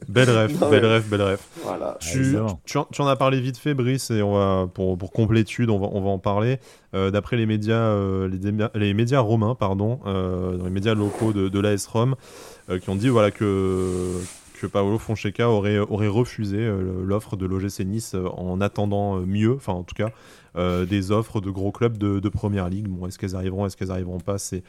[0.09, 1.39] Belle rêve, belle rêve, belle rêve.
[1.63, 1.97] Voilà.
[2.01, 5.79] Tu, tu, en, as parlé vite fait, Brice, et on va, pour, pour complétude, on
[5.79, 6.59] va, on va en parler.
[6.93, 11.47] Euh, d'après les médias, euh, les, les, médias romains, pardon, dans les médias locaux de,
[11.47, 12.15] de l'AS Rome,
[12.81, 14.11] qui ont dit voilà, que
[14.67, 19.53] Paolo Fonseca aurait, aurait refusé euh, l'offre de l'OGC Nice euh, en attendant euh, mieux,
[19.55, 20.09] enfin en tout cas
[20.87, 22.87] des offres de gros clubs de, première ligue.
[22.87, 24.63] Bon, est-ce qu'elles arriveront, est-ce qu'elles arriveront pas, c'est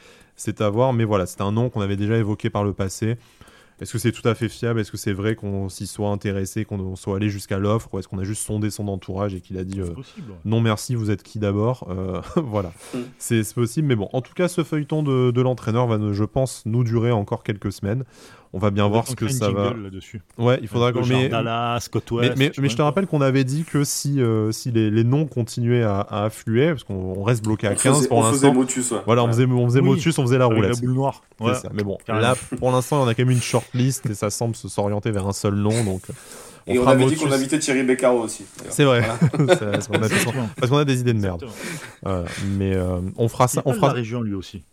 [0.59, 0.91] à voir.
[0.91, 3.15] Mais voilà, c'est un nom qu'on avait déjà évoqué par le passé.
[3.79, 4.79] Est-ce que c'est tout à fait fiable?
[4.79, 7.93] Est-ce que c'est vrai qu'on s'y soit intéressé, qu'on soit allé jusqu'à l'offre?
[7.93, 9.81] Ou est-ce qu'on a juste sondé son entourage et qu'il a dit
[10.45, 11.87] non merci, vous êtes qui d'abord?
[12.35, 12.99] Voilà, mm.
[13.17, 13.87] c'est possible.
[13.87, 17.11] Mais bon, en tout cas, ce feuilleton de, de l'entraîneur va, je pense, nous durer
[17.11, 18.03] encore quelques semaines.
[18.53, 19.73] On va bien voir ce que ça va.
[20.37, 21.29] Ouais, il faudra qu'on mais...
[21.29, 24.89] Dallas, mais, mais, mais, je te rappelle qu'on avait dit que si, euh, si les,
[24.89, 28.53] les, noms continuaient à, à affluer, parce qu'on reste bloqué à 15 pour l'instant.
[28.53, 28.99] Motus, ouais.
[29.05, 30.75] Voilà, on faisait, on faisait Motus, on faisait la roulette.
[30.75, 31.23] la boule noire.
[31.39, 31.55] Ouais.
[31.55, 31.69] Ça.
[31.73, 34.67] Mais bon, là, pour l'instant, on a quand même une shortlist et ça semble se
[34.67, 36.01] s'orienter vers un seul nom, donc.
[36.69, 38.45] On et on avait dit qu'on invitait Thierry Beccaro aussi.
[38.69, 39.01] C'est vrai.
[39.47, 41.45] parce qu'on a, des idées de merde.
[42.57, 43.61] mais euh, on fera ça.
[43.65, 44.63] On fera la région lui aussi.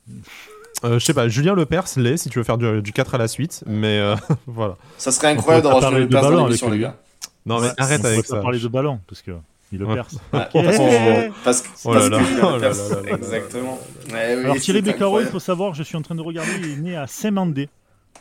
[0.84, 3.28] Euh, je sais pas, Julien Lepers l'est si tu veux faire du, 4 à la
[3.28, 4.76] suite, mais euh, voilà.
[4.98, 6.96] Ça serait incroyable d'avoir Julien Lepers dans l'émission, les gars.
[7.46, 8.38] Non, mais arrête avec ça.
[8.38, 9.32] On parler de ballon, parce que.
[9.72, 10.16] Il le perce.
[10.30, 12.20] parce que, oh là là,
[13.12, 13.78] Exactement.
[14.12, 16.96] Alors Thierry Beccaro, il faut savoir, je suis en train de regarder, il est né
[16.96, 17.68] à Saint-Mandé,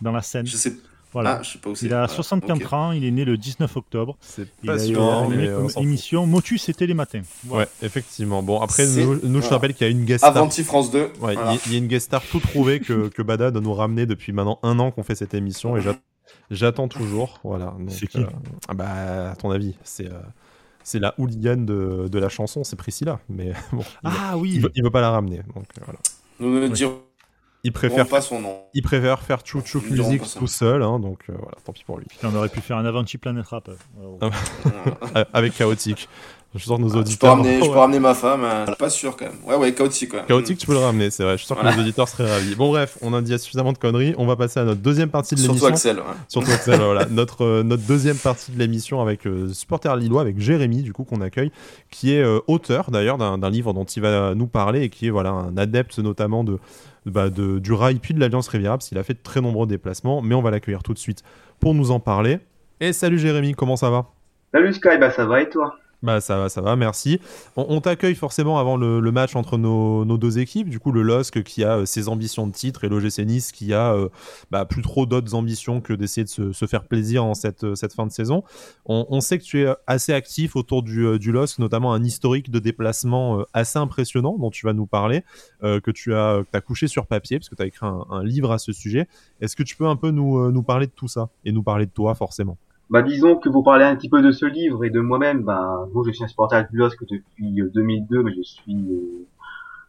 [0.01, 0.21] dans la.
[0.21, 0.73] Je sais
[1.13, 1.37] voilà.
[1.39, 4.17] Ah, je sais pas où il a 64 ans, il est né le 19 octobre.
[4.19, 4.83] C'est pas.
[4.83, 7.21] Il a émission Motus, c'était les matins.
[7.47, 8.41] Ouais, effectivement.
[8.41, 10.35] Bon, après, nous, nous je te rappelle qu'il y a une guest star.
[10.35, 11.11] Avanti France 2.
[11.21, 14.07] Ouais, il y, a une guest star tout trouvée que, que Bada doit nous ramener
[14.07, 15.81] depuis maintenant un an qu'on fait cette émission et
[16.49, 17.39] j'attends toujours.
[17.43, 17.75] Voilà.
[17.89, 18.27] C'est qui euh,
[18.67, 20.07] ah bah, À ton avis, c'est.
[20.07, 20.19] Euh,
[20.85, 23.21] c'est la hooligan de, de la chanson, c'est Priscilla.
[23.29, 25.41] Mais bon, ah oui, il veut, il veut, pas la ramener.
[25.55, 25.99] Donc voilà.
[26.41, 27.02] Nous ne dirons
[27.63, 28.57] il préfère, pas son nom.
[28.73, 31.97] il préfère faire Chou Chou Music tout seul, hein, donc euh, voilà, tant pis pour
[31.97, 32.05] lui.
[32.23, 33.69] on aurait pu faire un Avanti Planet Rap.
[33.69, 34.29] Euh,
[35.33, 36.07] avec chaotique.
[36.55, 37.29] Je suis sûr que nos Ah, je, peux auditeurs.
[37.31, 37.79] ramener, je peux Ouais.
[37.79, 39.33] ramener ma femme, euh, pas sûr quand même.
[39.43, 40.27] Ouais, ouais, chaotique quand même.
[40.27, 41.31] Chaotique, tu peux le ramener, c'est vrai.
[41.33, 41.75] Je suis sûr que Voilà.
[41.75, 42.53] nos auditeurs seraient ravis.
[42.53, 44.13] Bon, bref, on a dit suffisamment de conneries.
[44.19, 45.73] On va passer à notre deuxième partie de Surtout l'émission.
[45.73, 45.97] Axel.
[45.97, 46.03] ouais.
[46.27, 47.05] Surtout Axel, voilà.
[47.09, 51.05] Notre, euh, notre deuxième partie de l'émission avec euh, supporter lillois, avec Jérémy, du coup,
[51.05, 51.51] qu'on accueille,
[51.89, 55.07] qui est euh, auteur d'ailleurs d'un d'un livre dont il va nous parler et qui
[55.07, 56.59] est voilà, un adepte notamment de,
[57.05, 59.67] bah, de- du rail puis de l'Alliance Riviera, parce qu'il a fait de très nombreux
[59.67, 61.23] déplacements, mais on va l'accueillir tout de suite
[61.59, 62.39] pour nous en parler.
[62.79, 64.07] Et salut Jérémy, comment ça va?
[64.53, 65.75] Salut Sky, bah ça va et toi?
[66.03, 67.21] Bah ça va, ça va, merci.
[67.55, 70.67] On, t'accueille forcément avant le, match entre nos, deux équipes.
[70.67, 73.73] Du coup, le LOSC qui a euh, ses ambitions de titre et l'OGC Nice qui
[73.73, 74.09] a euh,
[74.51, 77.93] bah, plus trop d'autres ambitions que d'essayer de se, faire plaisir en cette, euh, cette
[77.93, 78.43] fin de saison.
[78.85, 83.45] On, sait que tu es assez actif autour du, LOSC, notamment un historique de déplacement
[83.53, 85.23] assez impressionnant dont tu vas nous parler,
[85.61, 88.73] que tu as, couché sur papier, parce que tu as écrit un, livre à ce
[88.73, 89.07] sujet.
[89.39, 91.91] Est-ce que tu peux un peu nous parler de tout ça et nous parler de
[91.91, 92.57] toi forcément?
[92.89, 95.87] Bah disons que pour parler un petit peu de ce livre et de moi-même, bah
[95.93, 99.25] moi je suis un supporter du LOSC depuis euh, 2002, mais je suis, euh,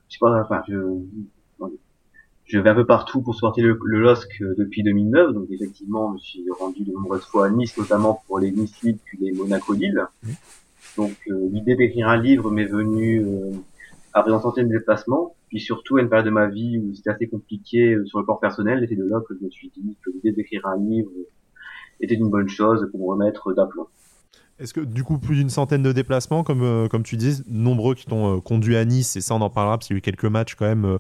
[0.09, 0.77] je sais pas, enfin je,
[2.47, 6.09] je vais un peu partout pour supporter le, le LOSC euh, depuis 2009, donc effectivement
[6.11, 9.19] je me suis rendu de nombreuses fois à Nice, notamment pour les Nice League puis
[9.21, 10.07] les Monaco Lille.
[10.97, 13.51] Donc euh, l'idée d'écrire un livre m'est venue euh,
[14.13, 17.11] après une centaine de déplacements, puis surtout à une période de ma vie où c'était
[17.11, 19.97] assez compliqué euh, sur le plan personnel, c'est de là que je me suis dit
[20.05, 21.11] que l'idée d'écrire un livre
[22.01, 23.87] était une bonne chose pour me remettre d'aplomb.
[24.61, 27.95] Est-ce que du coup plus d'une centaine de déplacements, comme, euh, comme tu dis, nombreux
[27.97, 29.99] qui t'ont euh, conduit à Nice, et ça on en parlera parce qu'il y a
[29.99, 30.99] eu quelques matchs quand même euh,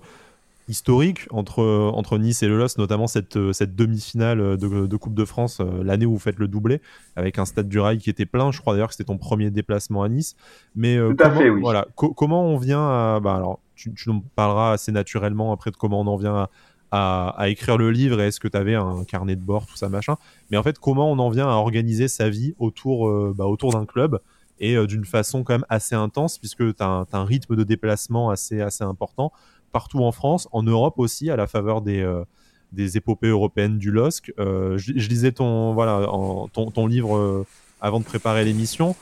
[0.69, 5.25] historiques entre, entre Nice et le LOS, notamment cette, cette demi-finale de, de Coupe de
[5.25, 6.81] France, l'année où vous faites le doublé,
[7.17, 9.51] avec un stade du rail qui était plein, je crois d'ailleurs que c'était ton premier
[9.51, 10.37] déplacement à Nice.
[10.75, 11.61] Mais Tout à comment, fait, oui.
[11.61, 13.21] voilà, co- comment on vient à...
[13.23, 16.51] Bah, alors, tu, tu nous parleras assez naturellement après de comment on en vient à,
[16.95, 19.89] à, écrire le livre et est-ce que tu avais un carnet de bord, tout ça,
[19.89, 20.17] machin.
[20.51, 23.73] Mais en fait, comment on en vient à organiser sa vie autour, euh, bah, autour
[23.73, 24.21] d'un club
[24.61, 28.31] et euh, d'une façon quand même assez intense, puisque tu as, un rythme de déplacement
[28.31, 29.33] assez, assez important
[29.73, 32.23] partout en France, en Europe aussi, à la faveur des, euh,
[32.71, 34.33] des épopées européennes du LOSC.
[34.39, 36.07] Je, lisais ton, voilà,
[36.53, 37.45] ton, ton livre
[37.81, 38.95] avant de préparer l'émission,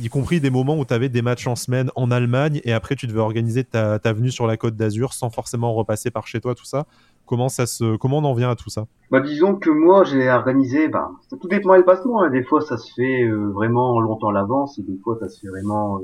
[0.00, 2.96] y compris des moments où tu avais des matchs en semaine en Allemagne et après
[2.96, 6.40] tu devais organiser ta, ta venue sur la côte d'Azur sans forcément repasser par chez
[6.40, 6.86] toi, tout ça.
[7.26, 10.30] Comment, ça se, comment on en vient à tout ça Bah disons que moi j'ai
[10.30, 12.22] organisé, bah ça tout dépend des passements.
[12.22, 12.30] Hein.
[12.30, 15.40] Des fois ça se fait euh, vraiment longtemps à l'avance et des fois ça se
[15.40, 16.00] fait vraiment,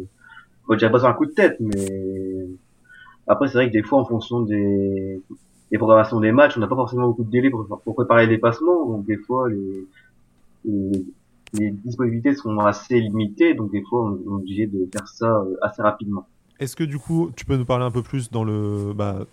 [0.70, 2.48] euh, dirais pas un coup de tête, mais
[3.26, 5.22] après c'est vrai que des fois en fonction des,
[5.70, 8.38] des programmations des matchs, on n'a pas forcément beaucoup de délai pour, pour préparer les
[8.38, 9.86] passements, donc des fois les,
[10.64, 11.06] les,
[11.52, 15.56] les disponibilités sont assez limitées, donc des fois on est obligé de faire ça euh,
[15.62, 16.26] assez rapidement.
[16.60, 19.24] Est-ce que du coup, tu peux nous parler un peu plus dans le bah,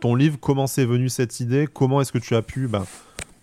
[0.00, 2.86] ton livre, comment c'est venu cette idée Comment est-ce que tu as pu bah,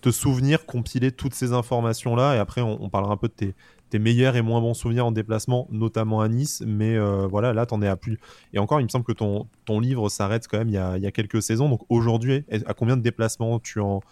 [0.00, 3.52] te souvenir, compiler toutes ces informations-là Et après, on, parlera un peu de
[3.90, 6.62] tes, meilleurs et moins bons souvenirs en déplacement, notamment à Nice.
[6.66, 8.18] Mais euh, voilà, là, t'en es à plus.
[8.52, 9.46] Et encore, il me semble que ton,
[9.80, 11.68] livre s'arrête quand même il y, a, quelques saisons.
[11.68, 14.02] Donc aujourd'hui, à combien de déplacements tu en,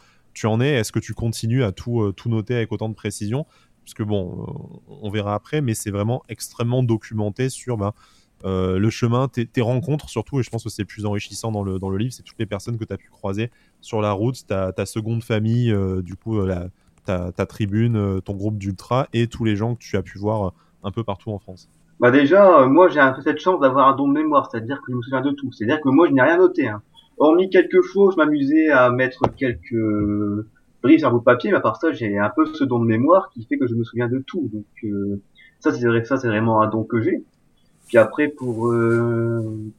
[0.60, 0.72] es?
[0.72, 3.46] Est-ce que tu continues à tout, euh, noter avec autant de précision?
[3.84, 7.94] Puisque bon, euh, on verra après, mais c'est vraiment extrêmement documenté sur bah,
[8.46, 11.64] euh, le chemin, tes, rencontres surtout, et je pense que c'est le plus enrichissant dans
[11.64, 14.12] le, dans le livre, c'est toutes les personnes que tu as pu croiser sur la
[14.12, 16.68] route, ta, ta seconde famille, euh, du coup, euh, la,
[17.04, 20.52] ta, ta tribune, ton groupe d'ultra, et tous les gens que tu as pu voir
[20.84, 21.68] un peu partout en France.
[21.98, 24.92] Bah déjà, moi j'ai un peu cette chance d'avoir un don de mémoire, c'est-à-dire que
[24.92, 25.50] je me souviens de tout.
[25.50, 26.68] C'est-à-dire que moi je n'ai rien noté.
[26.68, 26.82] Hein.
[27.16, 30.46] Hormis quelques fois, je m'amusais à mettre quelques
[30.82, 32.80] briefs sur un bout de papier, mais à part ça, j'ai un peu ce don
[32.80, 34.50] de mémoire qui fait que je me souviens de tout.
[34.52, 34.66] Donc
[35.60, 37.24] ça, c'est vrai, ça c'est vraiment un don que j'ai.
[37.86, 39.72] Puis après, pour euh,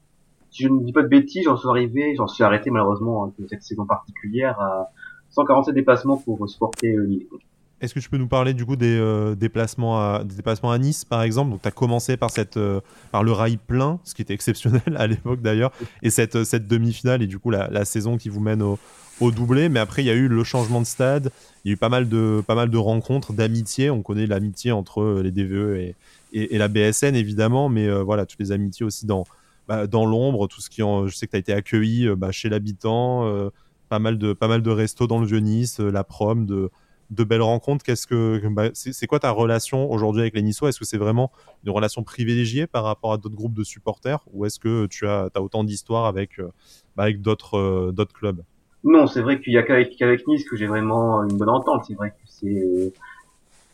[0.52, 3.34] si je ne dis pas de bêtises, j'en suis arrivé, j'en suis arrêté malheureusement hein,
[3.50, 4.92] cette saison particulière à
[5.30, 7.28] 147 déplacements pour supporter euh, Lille.
[7.80, 10.80] Est-ce que tu peux nous parler du coup des, euh, déplacements, à, des déplacements à
[10.80, 11.52] Nice par exemple?
[11.52, 14.82] Donc tu as commencé par, cette, euh, par le rail plein, ce qui était exceptionnel
[14.98, 18.64] à l'époque d'ailleurs, et cette, cette demi-finale et du coup la, saison qui vous mène
[18.64, 18.80] au,
[19.32, 19.70] doublé.
[19.70, 21.30] Mais après il y a eu le changement de stade,
[21.64, 23.92] il y a eu pas mal de, pas mal de rencontres, d'amitiés.
[23.92, 25.96] On connaît l'amitié entre les DVE et,
[26.34, 29.24] et, la BSN évidemment, mais euh, voilà, toutes les amitiés aussi dans,
[29.68, 32.16] bah, dans l'ombre, tout ce qui en, je sais que tu as été accueilli euh,
[32.16, 33.50] bah, chez l'habitant, euh,
[33.90, 36.70] pas mal de pas mal de restos dans le vieux Nice, la prom, de,
[37.10, 37.86] de belles rencontres.
[37.86, 40.70] Qu'est-ce que bah, c'est quoi ta relation aujourd'hui avec les Niçois?
[40.70, 41.32] Est-ce que c'est vraiment
[41.64, 45.30] une relation privilégiée par rapport à d'autres groupes de supporters, ou est-ce que tu as,
[45.34, 46.42] as autant d'histoires avec
[46.98, 48.44] avec d'autres d'autres clubs?
[48.84, 51.86] Non, c'est vrai qu'il y a qu'avec Nice que j'ai vraiment une bonne entente.
[51.88, 52.94] C'est vrai que c'est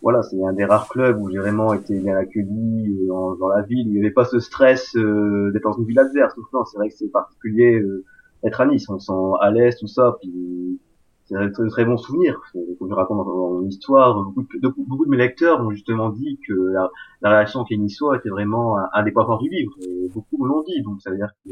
[0.03, 3.47] voilà, c'est un des rares clubs où j'ai vraiment été bien accueilli euh, en- dans
[3.47, 3.87] la ville.
[3.87, 6.35] Il n'y avait pas ce stress euh, d'être dans une ville adverse.
[6.71, 8.03] C'est vrai que c'est particulier euh,
[8.43, 8.89] d'être à Nice.
[8.89, 10.17] On se sent à l'aise, tout ça.
[10.21, 10.79] Puis
[11.25, 12.41] c'est un très, très bon souvenir.
[12.79, 13.25] Comme je raconte dans
[13.61, 18.17] mon histoire, beaucoup de, mes lecteurs ont justement dit que la, la réaction avec les
[18.17, 19.73] était vraiment un, des points forts du livre.
[20.13, 21.51] Beaucoup l'ont dit, donc ça veut dire que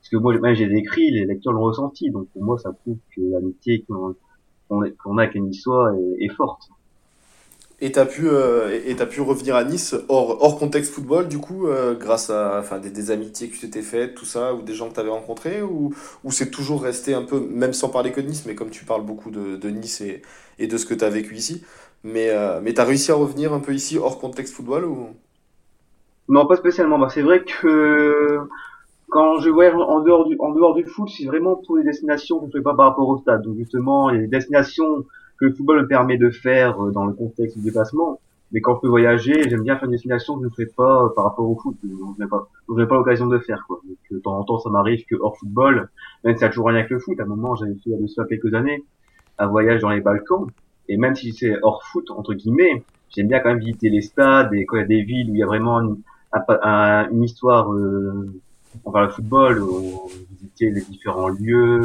[0.00, 2.10] parce que moi, j'ai écrit, les lecteurs l'ont ressenti.
[2.10, 4.14] Donc pour moi, ça prouve que l'amitié qu'on
[5.18, 5.50] a avec les
[6.20, 6.68] est forte.
[7.80, 11.66] Et t'as pu, euh, et pu revenir à Nice hors, hors contexte football, du coup,
[11.66, 14.88] euh, grâce à enfin, des, amitiés que tu t'étais faites, tout ça, ou des gens
[14.88, 18.20] que tu avais rencontrés, ou, ou c'est toujours resté un peu, même sans parler que
[18.20, 20.22] de Nice, mais comme tu parles beaucoup de, Nice et,
[20.58, 21.64] et de ce que tu as vécu ici,
[22.04, 25.08] mais, euh, mais tu as réussi à revenir un peu ici hors contexte football ou...
[26.28, 26.98] Non, pas spécialement.
[26.98, 28.38] Bah, c'est vrai que
[29.08, 32.38] quand je voyage en dehors du, en dehors du foot, c'est vraiment pour les destinations
[32.38, 33.42] que je ne fais pas par rapport au stade.
[33.42, 35.04] Donc justement, il destinations
[35.38, 38.20] que le football me permet de faire euh, dans le contexte du déplacement.
[38.52, 41.04] Mais quand je peux voyager, j'aime bien faire une destination que je ne fais pas
[41.04, 41.76] euh, par rapport au foot.
[41.82, 43.80] Donc, je n'ai pas, pas l'occasion de faire, quoi.
[43.84, 45.88] Donc, de temps en temps, ça m'arrive que hors football,
[46.22, 48.06] même si ça a toujours rien avec le foot, à un moment, j'avais fait de
[48.06, 48.84] ça quelques années,
[49.38, 50.46] un voyage dans les Balkans.
[50.88, 54.52] Et même si c'est hors foot, entre guillemets, j'aime bien quand même visiter les stades
[54.52, 55.96] et quand il y a des villes où il y a vraiment une,
[57.10, 58.28] une histoire, euh,
[58.84, 59.62] enfin le football,
[60.30, 61.82] visiter les différents lieux.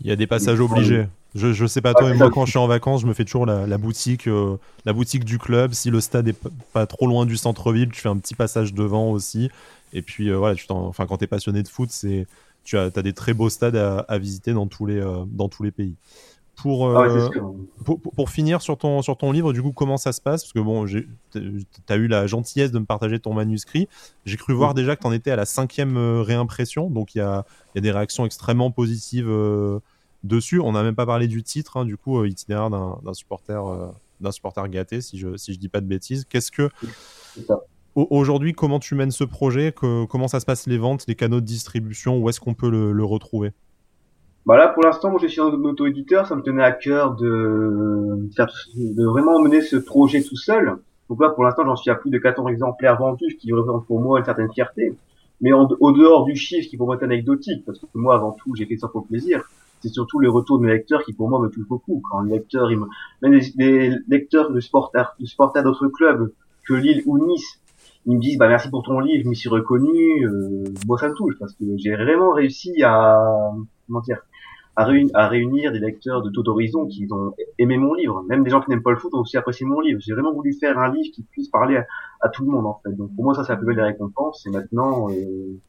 [0.00, 1.06] il y a des passages obligés.
[1.34, 3.24] Je, je sais pas toi, mais moi quand je suis en vacances, je me fais
[3.24, 5.72] toujours la, boutique, euh, la boutique du club.
[5.72, 6.38] Si le stade est
[6.72, 9.50] pas trop loin du centre-ville, tu fais un petit passage devant aussi.
[9.92, 12.26] Et puis euh, voilà, tu enfin quand t'es passionné de foot, c'est
[12.62, 15.64] tu as, as, des très beaux stades à, visiter dans tous les euh, dans tous
[15.64, 15.96] les pays.
[16.56, 17.08] Pour, ah
[17.84, 20.44] pour, pour, finir sur ton, sur ton livre, du coup, comment ça se passe?
[20.44, 21.08] Parce que bon, tu
[21.88, 23.88] as eu la gentillesse de me partager ton manuscrit.
[24.24, 27.22] J'ai cru voir déjà que tu en étais à la cinquième réimpression, donc il y
[27.22, 27.44] a,
[27.74, 29.28] y a, des réactions extrêmement positives
[30.24, 30.60] dessus.
[30.60, 33.86] On n'a même pas parlé du titre, hein, du coup, euh, itinéraire d'un supporter, euh,
[34.20, 36.24] d'un supporter gâté, si je si je dis pas de bêtises.
[36.24, 36.68] Qu'est-ce que
[37.94, 39.72] aujourd'hui, comment tu mènes ce projet?
[39.72, 42.18] Comment ça se passe les ventes, les canaux de distribution?
[42.18, 43.52] Où est-ce qu'on peut le, retrouver?
[44.46, 46.26] Bah là, pour l'instant, moi, je suis un auto-éditeur.
[46.26, 48.28] Ça me tenait à cœur de,
[48.76, 50.76] de vraiment mener ce projet tout seul.
[51.08, 53.86] Donc là, pour l'instant, j'en suis à plus de 14 exemplaires vendus, ce qui représente
[53.86, 54.96] pour moi une certaine fierté.
[55.40, 58.54] Mais au dehors du chiffre, qui pour moi est anecdotique, parce que moi, avant tout,
[58.54, 59.44] j'ai fait ça pour plaisir
[59.84, 62.02] c'est surtout les retours de lecteurs qui pour moi me touchent beaucoup.
[62.10, 62.86] Quand les lecteurs, ils me...
[63.20, 66.32] même des, lecteurs de supporters, de supporters d'autres clubs
[66.66, 67.60] que Lille ou Nice,
[68.06, 70.26] ils me disent bah merci pour ton livre, je m'y suis reconnu.
[70.26, 73.18] Euh, moi ça me touche parce que j'ai vraiment réussi à
[73.86, 74.22] comment dire
[74.76, 78.24] à, réunir, des lecteurs de tout horizon qui ont aimé mon livre.
[78.28, 80.00] Même des gens qui n'aiment pas le foot ont aussi apprécié mon livre.
[80.00, 81.78] J'ai vraiment voulu faire un livre qui puisse parler
[82.22, 82.92] à, tout le monde en fait.
[82.96, 84.46] Donc pour moi ça c'est la plus belle des récompenses.
[84.46, 85.60] Et maintenant euh,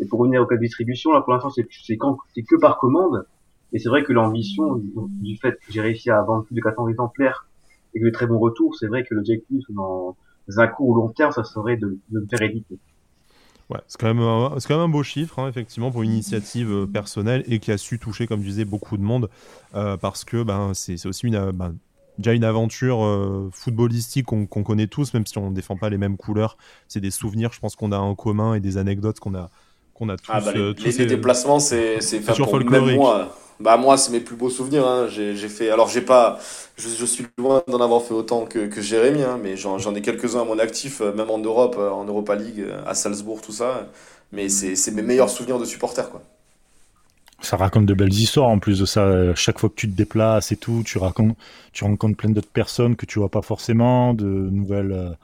[0.00, 3.26] et pour revenir au cas de distribution là pour l'instant c'est que par commande
[3.72, 6.88] et c'est vrai que l'ambition du, fait que j'ai réussi à vendre plus de 400
[6.88, 7.46] exemplaires
[7.94, 10.16] et que de très bons retours, c'est vrai que l'objectif dans
[10.56, 12.78] un court ou long terme, ça serait de, de me faire éditer.
[13.70, 16.72] Ouais, c'est quand, même un, quand même un beau chiffre, hein, effectivement, pour une initiative
[16.72, 19.28] euh, personnelle et qui a su toucher, comme je disais, beaucoup de monde,
[19.74, 21.74] euh, parce que ben, c'est aussi une, euh, ben,
[22.16, 23.00] déjà une aventure
[23.52, 26.56] footballistique qu'on connaît tous, même si on ne défend pas les mêmes couleurs.
[26.88, 29.50] C'est des souvenirs, je pense, qu'on a en commun et des anecdotes qu'on a,
[29.92, 30.32] qu'on a ah, tous.
[30.32, 33.36] Ah bah les, les, déplacements, c'est pour même moi.
[33.60, 34.86] Bah moi, c'est mes plus beaux souvenirs.
[34.86, 35.08] Hein.
[35.08, 35.70] J'ai fait.
[35.70, 36.38] Alors j'ai pas.
[36.76, 40.42] Je, suis loin d'en avoir fait autant que, que Jérémy, hein, mais j'en ai quelques-uns
[40.42, 43.52] à mon actif, euh, même en Europe, euh, en Europa League, euh, à Salzbourg, tout
[43.52, 43.88] ça.
[44.30, 46.22] Mais c'est mes meilleurs souvenirs de supporters, quoi.
[47.40, 49.34] Ça raconte de belles histoires en plus de ça.
[49.36, 51.36] Chaque fois que tu te déplaces et tout, tu racontes,
[51.72, 55.16] tu rencontres plein d'autres personnes que tu vois pas forcément, de nouvelles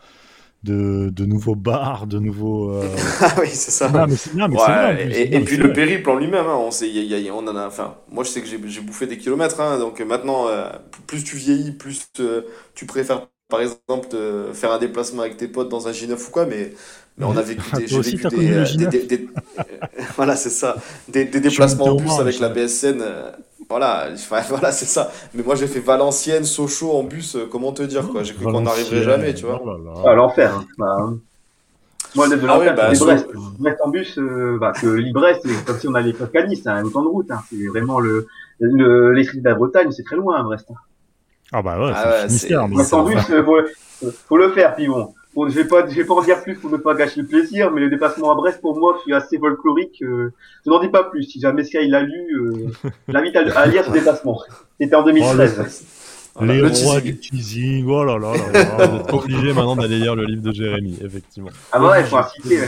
[0.65, 2.71] de, de, nouveaux bars, de nouveaux.
[2.71, 2.89] Euh,
[3.21, 3.89] ah oui, c'est ça.
[3.89, 6.71] Non, mais c'est bien, mais ouais, et, et, puis le périple en lui-même, hein, on,
[6.71, 7.67] sait, y y a, on en a.
[7.67, 10.69] Enfin, moi, je sais que j'ai bouffé des kilomètres, hein, donc maintenant, euh,
[11.07, 12.11] plus tu vieillis, plus
[12.75, 14.09] tu préfères, par exemple,
[14.53, 16.73] faire un déplacement avec tes potes dans un G9 ou quoi, mais.
[17.17, 19.29] Mais on a vécu des, j'ai vécu euh, des, des,
[20.17, 20.77] voilà, c'est ça,
[21.09, 23.03] des, déplacements en bus avec la BSN.
[23.75, 24.07] Voilà,
[24.49, 25.11] voilà c'est ça.
[25.35, 28.45] Mais moi j'ai fait Valenciennes, Sochaux en bus, euh, comment te dire quoi J'ai cru
[28.45, 29.61] qu'on n'arriverait jamais, tu vois.
[29.65, 30.55] Oh à l'enfer.
[30.55, 30.65] Hein.
[30.79, 31.19] Bah, hein.
[32.15, 33.27] moi, de ah l'enfer, bah, Brest.
[33.59, 36.69] Brest en bus, euh, bah, que Librest, c'est comme si on allait pas Canis, c'est
[36.69, 37.29] un temps de route.
[37.33, 37.41] Hein.
[37.51, 38.29] C'est vraiment le,
[38.61, 40.69] le l'esprit de la Bretagne, c'est très loin, Brest.
[40.71, 40.77] Hein.
[41.53, 43.59] Ah bah ouais, ah c'est ouais, Brest en bus, euh, faut,
[44.29, 45.13] faut le faire, puis bon.
[45.35, 47.27] Bon, je vais pas, je vais pas en dire plus pour ne pas gâcher le
[47.27, 50.01] plaisir, mais le déplacement à Brest pour moi, je suis assez folklorique.
[50.03, 50.33] Euh,
[50.65, 51.25] je n'en dis pas plus.
[51.25, 54.41] Si jamais Sky l'a lu, euh, j'invite à, lire ce déplacement.
[54.81, 55.85] C'était en 2013.
[56.41, 60.53] les rois du teasing, oh là là là, obligé maintenant d'aller lire le livre de
[60.53, 61.51] Jérémy, effectivement.
[61.73, 62.61] Ah bah ouais, il faut inciter.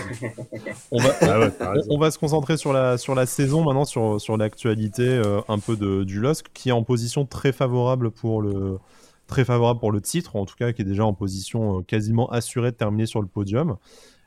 [0.90, 4.37] on, va, ah on, va se concentrer sur la, sur la saison maintenant, sur, sur
[4.37, 8.79] l'actualité euh, un peu de, du LOSC, qui est en position très favorable pour le,
[9.27, 12.31] très favorable pour le titre, en tout cas qui est déjà en position euh, quasiment
[12.31, 13.77] assurée de terminer sur le podium.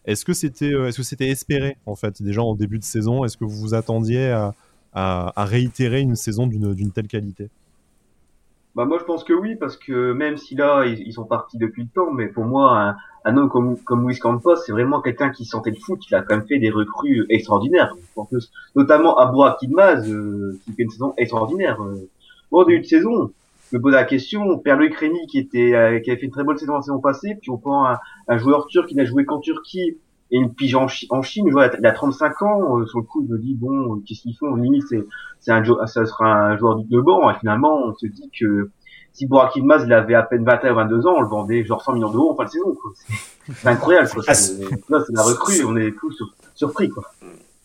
[0.05, 3.23] Est-ce que c'était euh, est-ce que c'était espéré en fait déjà en début de saison?
[3.25, 4.53] Est-ce que vous vous attendiez à,
[4.93, 7.49] à, réitérer une saison d'une telle qualité?
[8.75, 11.57] Bah moi je pense que oui parce que même si là ils, ils sont partis
[11.57, 15.01] depuis le temps, mais pour moi un, un homme comme comme Luis Campos c'est vraiment
[15.01, 17.93] quelqu'un qui sentait le foot, il a quand même fait des recrues extraordinaires.
[18.15, 18.37] Pense que-
[18.75, 21.81] notamment Akidmaz euh, qui fait une saison extraordinaire.
[21.81, 22.07] Euh,
[22.51, 23.31] Bon, au début de saison,
[23.77, 24.57] me pose la question,
[24.95, 27.51] Rémy qui était euh, qui avait fait une très bonne saison la saison passée, puis
[27.51, 29.97] on prend un, un joueur turc qui n'a joué qu'en Turquie
[30.31, 33.05] et une pige en, Chi- en Chine, vois, il a 35 ans, euh, sur le
[33.05, 34.55] coup je me dis bon, qu'est-ce qu'ils font?
[34.55, 35.03] Limite c'est
[35.39, 38.69] c'est un ça sera un joueur de banc et finalement on se dit que
[39.13, 41.81] si Burak Yilmaz il avait à peine 21 ou 22 ans, on le vendait genre
[41.83, 42.73] 100 millions d'euros en fin de saison.
[42.79, 42.91] quoi.
[43.53, 44.07] C'est incroyable.
[44.13, 44.23] Quoi.
[44.27, 46.89] Ah, C'est- Là, c'est la recrue, on est tous sur- surpris.
[46.89, 47.03] Quoi.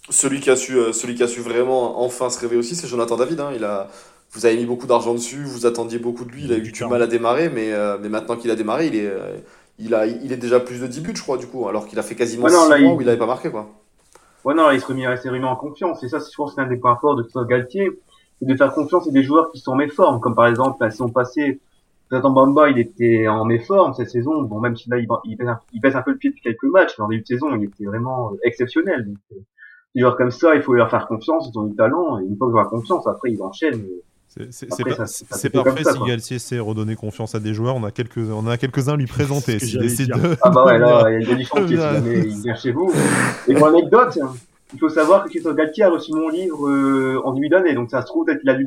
[0.08, 2.86] Celui qui a su, euh, celui qui a su vraiment enfin se réveiller aussi, c'est
[2.88, 3.40] Jonathan David.
[3.40, 3.50] hein.
[3.54, 3.88] Il a,
[4.34, 6.44] vous avez mis beaucoup d'argent dessus, vous attendiez beaucoup de lui.
[6.44, 8.88] Il a eu Du du mal à démarrer, mais, euh, mais maintenant qu'il a démarré,
[8.88, 9.36] il est, euh,
[9.78, 11.98] il a, il est déjà plus de 10 buts, je crois, du coup, alors qu'il
[11.98, 13.68] a fait quasiment Ouais, non, 6 là, mois il- où il n'avait pas marqué, quoi.
[14.44, 16.02] Ouais, non, il se remet, il s'est remis en confiance.
[16.02, 17.90] Et ça, c'est- je pense que c'est l'un des points forts de Christophe Galtier,
[18.40, 20.20] c'est de faire confiance à des joueurs qui sont en méforme.
[20.20, 21.60] Comme par exemple, la saison passée,
[22.10, 24.42] Jonathan Bamba, il était en méforme cette saison.
[24.42, 26.42] Bon, même si là, il, il, baisse un, il baisse un peu le pied depuis
[26.42, 29.06] quelques matchs, mais en début de saison, il était vraiment euh, exceptionnel.
[29.06, 29.36] Donc, euh,
[29.94, 32.36] des joueurs comme ça, il faut leur faire confiance, ils ont du talent, et une
[32.36, 33.84] fois qu'ils ont la confiance, après, ils enchaînent.
[34.50, 35.98] C'est parfait si.
[36.06, 37.76] Galtier sait redonner confiance à des joueurs.
[37.76, 39.58] On a quelques, on a quelques-uns à lui présenter.
[39.58, 42.54] S'il décide de- Ah bah ouais, là, il y a du chantier si il vient
[42.56, 42.92] chez vous.
[43.48, 44.18] Et pour l'anecdote,
[44.72, 47.90] il faut savoir que Christophe Galtier a reçu mon livre euh, en début d'année, donc
[47.90, 48.66] ça se trouve, peut-être qu'il a lu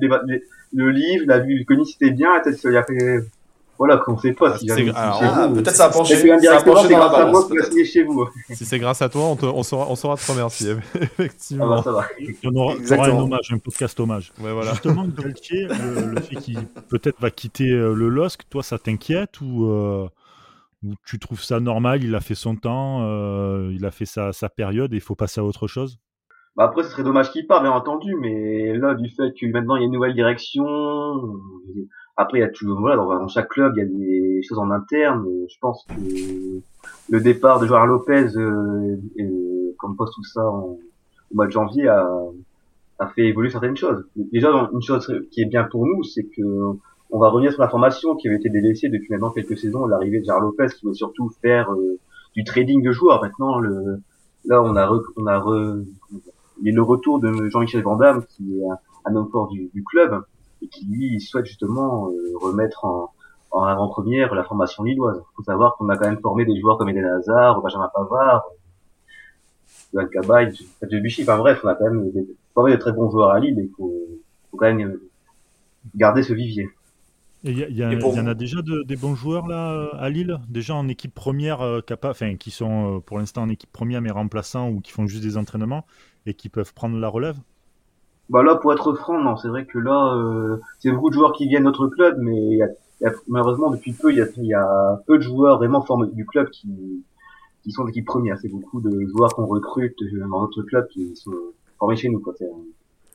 [0.74, 3.20] le livre, il a vu que Nice c'était bien, peut-être qu'il a fait...
[3.80, 6.98] Voilà, qu'on sait pas Ah, si Ah, peut-être ça a penché, ça a penché dans
[7.00, 8.28] la grâce à moi balance, chez vous.
[8.52, 10.74] Si c'est grâce à toi, on, te- on saura, on saura te remercier.
[10.94, 11.70] Ah Effectivement.
[11.70, 12.06] bah ça va.
[12.44, 14.32] On aura, aura un hommage, un podcast hommage.
[14.42, 14.72] Ouais, voilà.
[14.72, 16.60] Justement, Galtier, le, le fait qu'il
[16.90, 20.08] peut-être va quitter euh, le LOSC, toi, ça t'inquiète ou, euh,
[20.84, 22.04] ou tu trouves ça normal?
[22.04, 25.16] Il a fait son temps, euh, il a fait sa, sa période et il faut
[25.16, 25.98] passer à autre chose?
[26.56, 29.76] Bah après, ce serait dommage qu'il parte, bien entendu, mais là, du fait que maintenant
[29.76, 30.66] il y a une nouvelle direction,
[32.18, 34.72] après il y a toujours, voilà, dans, chaque club, il y a des choses en
[34.72, 35.26] interne.
[35.28, 35.94] euh, Je pense que
[37.10, 39.30] le départ de Joao Lopez, euh, et,
[39.78, 40.80] comme poste tout ça au
[41.34, 42.08] mois de janvier, a,
[43.00, 44.04] a fait évoluer certaines choses.
[44.16, 46.44] Déjà, une chose qui est bien pour nous, c'est que
[47.10, 50.20] on va revenir sur la formation qui avait été délaissée depuis maintenant quelques saisons, l'arrivée
[50.20, 51.98] de Joao Lopez, qui veut surtout faire euh,
[52.36, 53.22] du trading de joueurs.
[53.22, 54.02] Maintenant, le,
[54.46, 55.86] là, on a, re- on a re-
[56.62, 59.70] il y a le retour de Jean-Michel Vandamme, qui est un, un homme fort du,
[59.74, 60.22] du club,
[60.62, 63.12] et qui lui souhaite justement euh, remettre en,
[63.52, 65.18] en avant-première la formation lilloise.
[65.20, 68.44] Il faut savoir qu'on a quand même formé des joueurs comme Eden Hazard, Benjamin Pavard,
[69.94, 73.10] Johan Cabaye, Fabio Bichy, enfin bref, on a quand même des- formé de très bons
[73.12, 73.94] joueurs à Lille, et il faut,
[74.52, 75.10] faut quand même euh,
[75.96, 76.70] garder ce vivier.
[77.44, 80.76] Et Il y, en a déjà de- des bons joueurs là euh, à Lille, déjà
[80.76, 84.12] en équipe première, euh, capa- enfin qui sont euh, pour l'instant en équipe première mais
[84.12, 85.86] remplaçants ou qui font juste des entraînements
[86.26, 87.38] et qui peuvent prendre la relève?
[88.30, 91.34] Bah là, pour être franc, non, c'est vrai que là, euh, c'est beaucoup de joueurs
[91.34, 92.68] qui viennent notre club, mais y a,
[93.02, 96.08] y a- malheureusement depuis peu, il y a, y a peu de joueurs vraiment formés
[96.12, 97.04] du club qui,
[97.64, 98.38] qui sont d'équipe première.
[98.40, 101.32] C'est beaucoup de joueurs qu'on recrute euh, dans notre club qui sont
[101.80, 102.20] formés chez nous.
[102.20, 102.34] Quoi.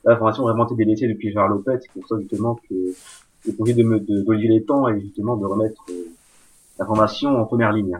[0.03, 1.77] La formation vraiment été délaissée depuis Gérard Lopez.
[1.81, 2.73] C'est pour ça justement que
[3.45, 5.93] le projet de, d'Olivier Létang est justement de remettre euh,
[6.79, 7.99] la formation en première ligne.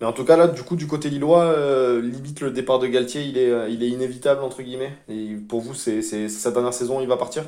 [0.00, 2.86] Mais en tout cas, là, du coup, du côté lillois, euh, limite le départ de
[2.86, 4.92] Galtier, il est, euh, il est inévitable, entre guillemets.
[5.08, 7.44] Et pour vous, c'est sa dernière saison, il va partir?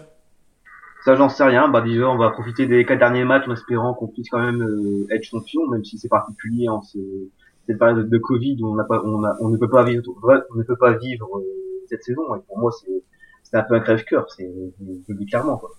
[1.04, 1.68] Ça, j'en sais rien.
[1.68, 4.62] Bah, déjà, on va profiter des quatre derniers matchs en espérant qu'on puisse quand même
[4.62, 6.98] euh, être champion, même si c'est particulier en ce,
[7.66, 10.04] cette période de Covid où on n'a pas, on, a, on ne peut pas vivre,
[10.22, 11.42] on ne peut pas vivre euh,
[11.88, 12.36] cette saison.
[12.36, 14.30] Et pour moi, c'est, un peu un crève-cœur.
[14.30, 14.48] C'est,
[15.28, 15.56] clairement.
[15.56, 15.70] Quoi.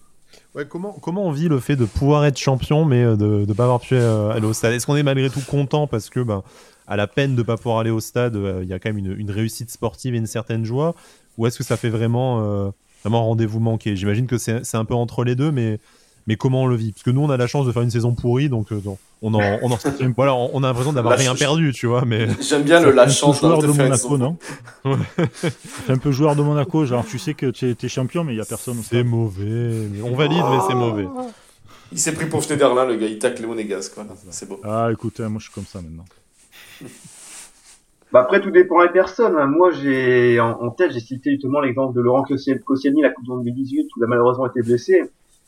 [0.69, 3.79] Comment, on vit le fait de pouvoir être champion mais euh, de ne pas avoir
[3.79, 4.73] pu euh, aller au stade?
[4.73, 6.43] Est-ce qu'on est malgré tout content parce que, ben,
[6.87, 8.93] à la peine de ne pas pouvoir aller au stade, euh, il y a quand
[8.93, 10.93] même une, réussite sportive et une certaine joie?
[11.37, 12.71] Ou est-ce que ça fait vraiment,
[13.03, 13.95] vraiment rendez-vous manqué?
[13.95, 15.79] J'imagine que c'est un peu entre les deux, mais,
[16.27, 16.91] mais comment on le vit?
[16.91, 18.79] Parce que nous, on a la chance de faire une saison pourrie, donc euh,
[19.21, 19.77] on, en, on, en-
[20.15, 22.03] voilà, on, on a l'impression d'avoir rien perdu, tu vois.
[22.05, 24.37] Mais J'aime bien le la un peu chance joueur de de faire une Monaco, non?
[25.85, 28.37] C'est un peu joueur de Monaco, genre tu sais que tu es, champion mais il
[28.37, 29.87] y a personne c'est mauvais.
[30.03, 31.07] On valide, mais c'est mauvais.
[31.91, 33.93] Il s'est pris pour Schneiderlin, le gars, il tacle les monégasques.
[33.95, 34.11] Voilà.
[34.31, 34.59] C'est beau.
[34.63, 36.05] Ah écoute, hein, moi je suis comme ça maintenant.
[38.11, 39.35] Bah après, tout dépend des personnes.
[39.35, 39.47] hein.
[39.47, 43.23] Moi, j'ai en, en tête, j'ai cité justement l'exemple de Laurent Kosciel- Koscielny, la Coupe
[43.23, 45.01] du Monde 2018, où il a malheureusement été blessé,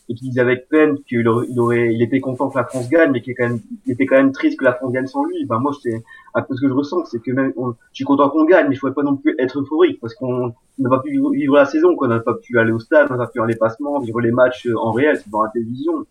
[0.08, 3.22] et qui disait avec peine qu'il aurait, il était content que la France gagne, mais
[3.22, 5.46] qu'il quand même, était quand même triste que la France gagne sans lui.
[5.46, 6.04] Ben moi, c'est
[6.36, 8.68] un peu ce que je ressens, c'est que même, on- je suis content qu'on gagne,
[8.70, 11.66] mais je pourrais pas non plus être euphorique, parce qu'on n'a pas pu vivre- la
[11.66, 14.00] saison, qu'on n'a pas pu aller au stade, on n'a pas pu faire les passements,
[14.00, 16.06] vivre les matchs euh, en réel, c'est dans la télévision.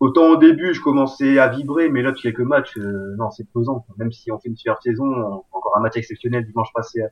[0.00, 3.46] Autant au début, je commençais à vibrer, mais là, depuis quelques matchs, euh, non, c'est
[3.52, 3.84] pesant.
[3.98, 7.08] Même si on fait une super saison, on- encore un match exceptionnel dimanche passé à,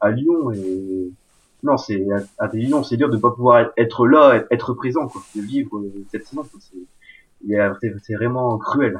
[0.00, 1.10] à Lyon, et
[1.62, 2.04] non, c'est
[2.38, 6.26] à télévision, c'est dur de pas pouvoir être là, être présent, quoi, de vivre cette
[6.26, 6.44] saison.
[8.02, 8.98] C'est vraiment cruel.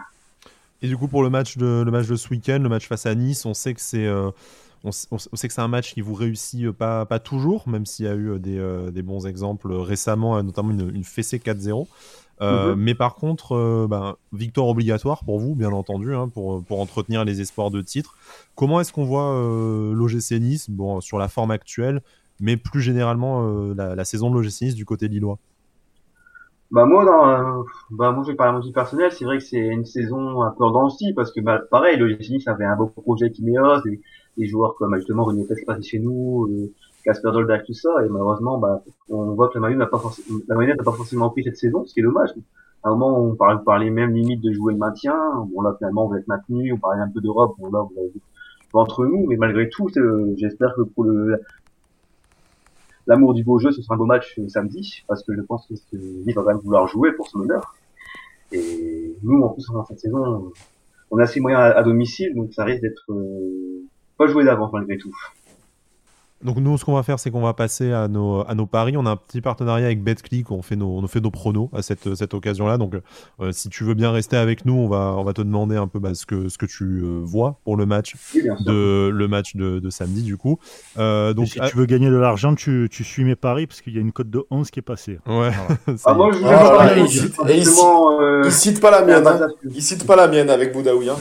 [0.82, 3.06] Et du coup, pour le match de, le match de ce week-end, le match face
[3.06, 4.30] à Nice, on sait que c'est euh,
[4.84, 8.06] on, sait que c'est un match qui vous réussit euh, pas, pas toujours, même s'il
[8.06, 11.86] y a eu euh, des, des, bons exemples récemment, notamment une, une fessée 4-0.
[12.40, 12.82] Euh, mhm.
[12.82, 17.40] Mais par contre, ben, victoire obligatoire pour vous, bien entendu, hein, pour, pour entretenir les
[17.40, 18.16] espoirs de titre.
[18.54, 20.70] Comment est-ce qu'on voit euh, l'OGC Nice?
[20.70, 22.00] Bon, sur la forme actuelle,
[22.40, 25.38] mais plus généralement la, la, saison de l'OGC Nice du côté lillois
[26.70, 29.56] bah moi, dans, bah moi je vais parler à mon personnel, c'est vrai que c'est
[29.56, 32.88] une saison un peu le style parce que bah, pareil, le Nice avait un beau
[32.88, 34.02] projet qui Ineos, des,
[34.36, 36.70] des joueurs comme justement René Pesce passé chez nous, euh,
[37.04, 40.02] Casper Dolberg, tout ça, et malheureusement, bah, on voit que la Mayenne n'a pas,
[40.48, 42.30] n'a pas forcément pris cette saison, ce qui est dommage.
[42.82, 45.16] À un moment, on parlait, parlait même limite de jouer le maintien.
[45.50, 46.72] Bon là, finalement, on va être maintenu.
[46.72, 47.56] On parlait un peu d'Europe.
[47.58, 48.12] Bon là, vous avez
[48.74, 49.88] entre nous, mais malgré tout,
[50.36, 51.40] j'espère que pour le,
[53.08, 55.66] l'amour du beau jeu, ce sera un beau match euh, samedi, parce que je pense
[55.66, 57.74] que Nice va quand même vouloir jouer pour son honneur.
[58.52, 60.52] Et nous, en plus, dans cette saison,
[61.10, 63.82] on a assez moyens à, domicile, donc ça risque d'être euh,
[64.16, 65.14] pas joué d'avance malgré tout.
[66.44, 68.96] Donc nous, ce qu'on va faire, c'est qu'on va passer à nos, à nos paris.
[68.96, 71.82] On a un petit partenariat avec BetClick, on fait nos, on fait nos pronos à
[71.82, 72.78] cette, cette occasion-là.
[72.78, 72.94] Donc
[73.40, 75.88] euh, si tu veux bien rester avec nous, on va, on va te demander un
[75.88, 79.56] peu bah, ce, que, ce que tu euh, vois pour le match, de, le match
[79.56, 80.60] de, de samedi du coup.
[80.96, 83.94] Euh, donc, si tu veux gagner de l'argent, tu, tu, suis mes paris parce qu'il
[83.94, 85.18] y a une cote de 11 qui est passée.
[85.26, 85.50] Ouais.
[86.04, 89.26] ah, moi, je ah, il, cite, il, cite pas la mienne.
[89.26, 89.48] Hein.
[89.64, 91.08] Il cite pas la mienne avec Boudaoui.
[91.08, 91.16] Hein.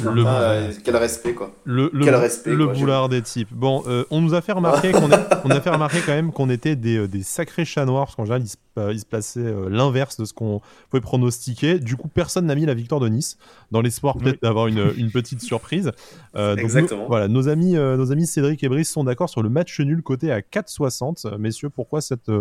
[0.84, 1.52] quel respect quoi.
[1.64, 3.50] Le, le, quel respect, le boulard des types.
[3.52, 5.07] Bon, on nous a fait remarquer qu'on
[5.44, 8.16] on, a fait remarquer quand même qu'on était des, euh, des, sacrés chats noirs, parce
[8.16, 11.80] qu'en général, ils se, euh, ils se plaçaient euh, l'inverse de ce qu'on pouvait pronostiquer.
[11.80, 13.38] Du coup, personne n'a mis la victoire de Nice,
[13.72, 15.92] dans l'espoir peut-être d'avoir une, une, petite surprise.
[16.36, 17.08] Exactement.
[17.08, 20.32] voilà, nos amis, nos amis Cédric et Brice sont d'accord sur le match nul côté
[20.32, 21.38] à 4,60.
[21.38, 22.32] Messieurs, pourquoi cette,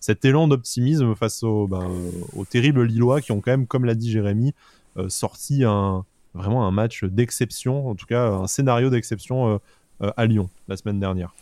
[0.00, 1.88] cet élan d'optimisme face aux, ben,
[2.34, 4.54] aux terribles Lillois qui ont quand même, comme l'a dit Jérémy,
[5.08, 6.04] sorti un,
[6.34, 9.60] vraiment un match d'exception, en tout cas un scénario d'exception
[10.00, 11.34] à Lyon la semaine dernière?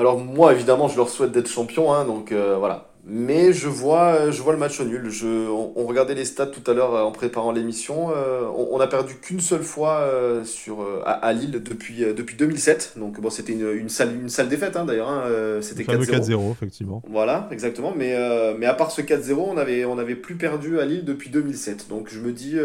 [0.00, 2.86] Alors moi, évidemment, je leur souhaite d'être champion, hein, donc euh, voilà.
[3.04, 5.10] Mais je vois, je vois le match nul.
[5.10, 8.10] Je, on, regardait les stats tout à l'heure euh, en préparant l'émission.
[8.10, 10.06] Euh, on, n'a perdu qu'une seule fois
[10.44, 12.94] sur, à, Lille depuis, depuis 2007.
[12.96, 15.10] Donc bon, c'était une, une, sale, une sale défaite hein, d'ailleurs.
[15.10, 15.24] Hein,
[15.60, 16.52] c'était 4-0.
[16.52, 17.02] effectivement.
[17.06, 17.92] Voilà, exactement.
[17.94, 18.16] Mais,
[18.58, 21.88] mais à part ce 4-0, on n'avait on avait plus perdu à Lille depuis 2007.
[21.88, 22.56] Donc je me dis,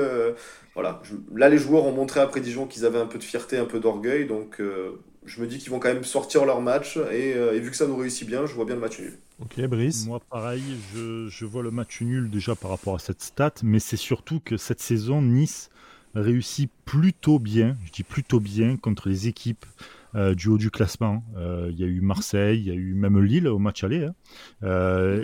[0.73, 1.01] voilà,
[1.35, 3.79] là les joueurs ont montré après Dijon qu'ils avaient un peu de fierté, un peu
[3.79, 4.25] d'orgueil.
[4.25, 4.61] Donc
[5.25, 7.87] je me dis qu'ils vont quand même sortir leur match euh, et, vu que ça
[7.87, 9.17] nous réussit bien, je vois bien le match nul.
[9.41, 10.63] Ok, Brice Moi, pareil,
[10.93, 14.57] je, vois le match nul déjà par rapport à cette stat, mais c'est surtout que
[14.57, 15.69] cette saison, Nice
[16.13, 19.65] réussit plutôt bien, je dis plutôt bien, contre les équipes
[20.15, 21.25] euh, du haut du classement.
[21.35, 24.05] Euh, il y a eu Marseille, il y a eu même Lille au match aller.
[24.05, 24.13] Hein.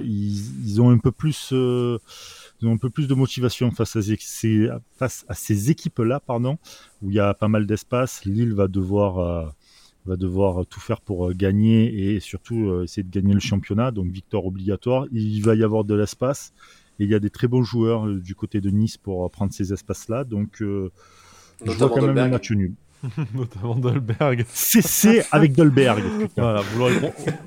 [0.04, 1.52] ils, ont un peu plus.
[1.52, 6.58] Ils ont un peu plus de motivation face à ces, face à ces équipes-là, pardon,
[7.02, 8.26] où il y a pas mal d'espace.
[8.26, 9.54] Lille va devoir
[10.06, 13.92] va devoir tout faire pour euh, gagner et surtout euh, essayer de gagner le championnat.
[13.92, 15.06] Donc victoire obligatoire.
[15.12, 16.54] Il va y avoir de l'espace
[17.00, 19.54] et il y a des très bons joueurs euh, du côté de Nice pour prendre
[19.54, 20.24] ces espaces-là.
[20.24, 20.90] Donc je
[21.66, 22.74] vois quand même un match nul.
[23.34, 24.46] Notamment Dolberg.
[24.50, 26.04] C'est avec Dolberg.
[26.38, 26.62] voilà,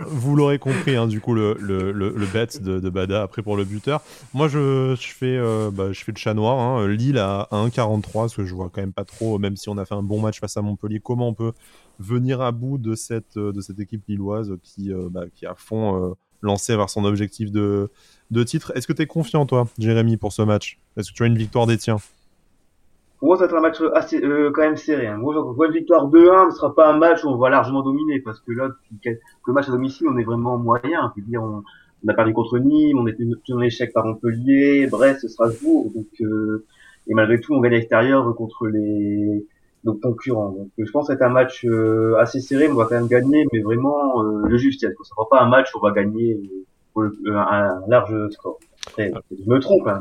[0.09, 3.57] vous l'aurez compris, hein, du coup, le, le, le, bet de, de, Bada après pour
[3.57, 4.03] le buteur.
[4.33, 5.39] Moi, je, je, fais,
[5.73, 6.59] bah, je fais le chat noir.
[6.59, 9.79] Hein, Lille à 1,43, parce que je vois quand même pas trop, même si on
[9.79, 11.53] a fait un bon match face à Montpellier, comment on peut
[11.99, 15.55] venir à bout de cette, euh, de cette équipe lilloise qui, euh, bah, qui a
[15.55, 17.91] fond euh, lancé vers son objectif de,
[18.31, 18.73] de titre.
[18.77, 20.79] Est-ce que tu es confiant, toi, Jérémy, pour ce match?
[20.97, 21.99] Est-ce que tu as une victoire des tiens?
[23.19, 25.07] Pour moi, ça un match assez, quand même serré.
[25.07, 25.17] Hein.
[25.17, 25.35] Moi,
[25.67, 28.53] une victoire 2-1, ce sera pas un match où on va largement dominer, parce que
[28.53, 28.69] là,
[29.05, 31.13] le match à domicile, on est vraiment moyen.
[31.17, 31.63] Je dire, on,
[32.07, 36.07] a perdu contre Nîmes, on était en échec par Montpellier, Brest, Strasbourg, donc
[37.07, 39.47] et malgré tout, on gagne à l'extérieur contre les
[39.85, 40.53] donc concurrents.
[40.53, 43.47] Donc je pense que c'est un match euh, assez serré, on va quand même gagner,
[43.53, 44.81] mais vraiment euh, le juste.
[44.81, 46.41] Ça ne sera pas un match où on va gagner
[46.97, 48.59] euh, un, large score.
[48.97, 49.11] je
[49.47, 49.87] me trompe.
[49.87, 50.01] Hein,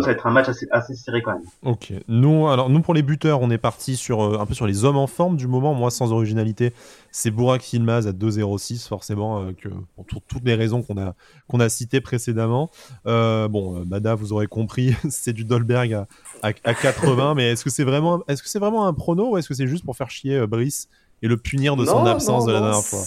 [0.00, 1.42] ça va être un match assez, serré quand même.
[1.62, 1.92] Ok.
[2.08, 4.96] Nous, alors, nous, pour les buteurs, on est parti sur, un peu sur les hommes
[4.96, 5.74] en forme du moment.
[5.74, 6.72] Moi, sans originalité,
[7.10, 11.14] c'est Bourak Yilmaz à 2-0-6, forcément, que, pour toutes les raisons qu'on a,
[11.48, 12.70] qu'on a citées précédemment.
[13.04, 16.06] bon, Bada, vous aurez compris, c'est du Dolberg à,
[16.42, 19.48] à, 80, mais est-ce que c'est vraiment, est-ce que c'est vraiment un prono ou est-ce
[19.48, 20.88] que c'est juste pour faire chier Brice
[21.22, 23.04] et le punir de son absence de la dernière fois?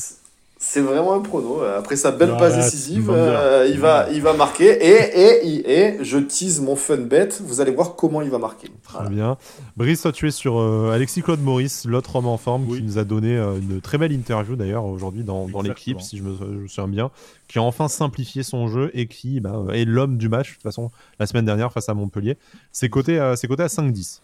[0.64, 1.62] C'est vraiment un prono.
[1.64, 4.66] Après sa belle Ouais, passe décisive, euh, il, va, il va marquer.
[4.68, 7.30] Et, et, et, je tease mon fun bet.
[7.43, 8.70] Vous allez voir comment il va marquer.
[8.84, 9.38] Très bien.
[9.76, 12.78] Brice, toi, tu es sur euh, Alexis Claude Maurice, l'autre homme en forme, Oui.
[12.78, 16.18] qui nous a donné euh, une très belle interview d'ailleurs aujourd'hui dans, dans l'équipe, si
[16.20, 17.12] je me, je me souviens bien,
[17.47, 20.64] qui a enfin simplifié son jeu et qui bah, est l'homme du match, de toute
[20.64, 22.38] façon, la semaine dernière face à Montpellier.
[22.72, 24.20] C'est coté, à- c'est coté à 5-10.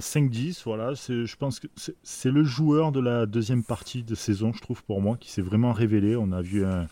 [0.00, 1.66] 5-10, voilà, c'est- je pense que
[2.02, 5.42] c'est- le joueur de la deuxième partie de saison, je trouve, pour moi, qui s'est
[5.42, 6.16] vraiment révélé.
[6.16, 6.86] On a vu un,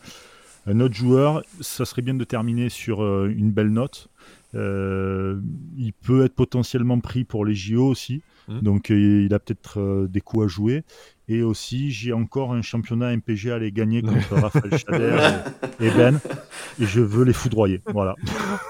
[0.66, 4.08] un autre joueur, ça serait bien de terminer sur euh, une belle note.
[4.54, 5.40] Euh,
[5.76, 8.60] il peut être potentiellement pris pour les JO aussi, Mhm.
[8.60, 10.82] donc euh, il a peut-être euh, des coups à jouer.
[11.28, 15.16] Et aussi, j'ai encore un championnat MPG à aller gagner contre Raphaël Chader
[15.80, 16.20] et, et Ben,
[16.80, 17.80] et je veux les foudroyer.
[17.92, 18.14] Voilà,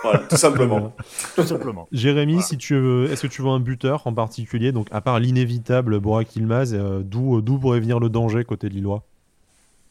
[0.03, 0.95] Voilà, tout simplement.
[1.37, 1.87] tout simplement.
[1.93, 2.47] Jérémy, Voilà.
[2.47, 4.73] si tu veux, est-ce que tu veux un buteur en particulier?
[4.73, 9.03] Donc, à part l'inévitable Borak Ilmaz, euh, d'où d'où pourrait venir le danger côté Lillois?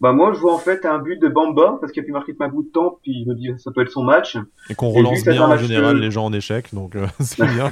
[0.01, 2.33] Bah moi je vois en fait un but de Bamba parce qu'il a pu marquer
[2.33, 4.37] depuis un bout de temps puis je me dis ça peut être son match.
[4.69, 7.71] Et qu'on relance bien en général de- les gens en échec, donc euh, c'est bien.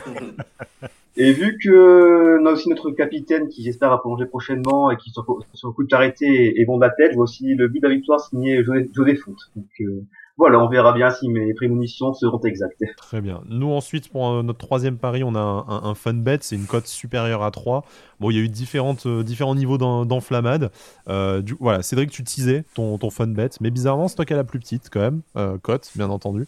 [1.15, 5.11] Et vu que on a aussi notre capitaine qui j'espère va prolonger prochainement et qui
[5.11, 7.87] sur, sur le coup de arrêté est bon tête, je vois aussi le but de
[7.87, 9.37] la victoire signé José, José Fonte.
[9.55, 10.03] Donc euh,
[10.35, 12.83] voilà, on verra bien si mes prémonitions seront exactes.
[12.97, 13.43] Très bien.
[13.49, 16.39] Nous, ensuite, pour euh, notre troisième pari, on a un, un- un fun bet.
[16.41, 17.85] C'est une cote supérieure à 3.
[18.19, 20.71] Bon, il y a eu différentes, euh, différents niveaux d'en- d'enflammade.
[21.07, 23.49] Euh, du, voilà, Cédric, tu teasais ton, ton fun bet.
[23.61, 25.21] Mais bizarrement, c'est toi qui as la plus petite, quand même.
[25.37, 26.47] Euh, cote, bien entendu.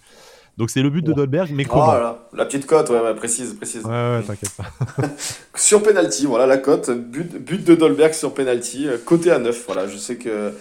[0.58, 1.16] Donc, c'est le but de Ouais.
[1.16, 3.84] Dolberg, mais Oh comment là, la petite cote, ouais, ouais, précise, précise.
[3.84, 4.64] Ouais, ouais, t'inquiète pas.
[5.56, 6.90] Sur penalty, voilà la cote.
[6.92, 9.64] But, but de Dolberg sur penalty, euh, côté à 9.
[9.68, 10.54] Voilà, je sais que.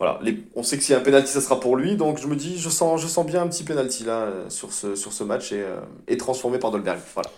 [0.00, 1.96] Voilà, les- on sait que s'il y a un penalty, ça sera pour lui.
[1.96, 4.94] Donc je me dis, je sens, je sens bien un petit penalty là sur ce,
[4.94, 6.98] sur ce match et, euh, et transformé par Dolberg.
[7.14, 7.30] Voilà.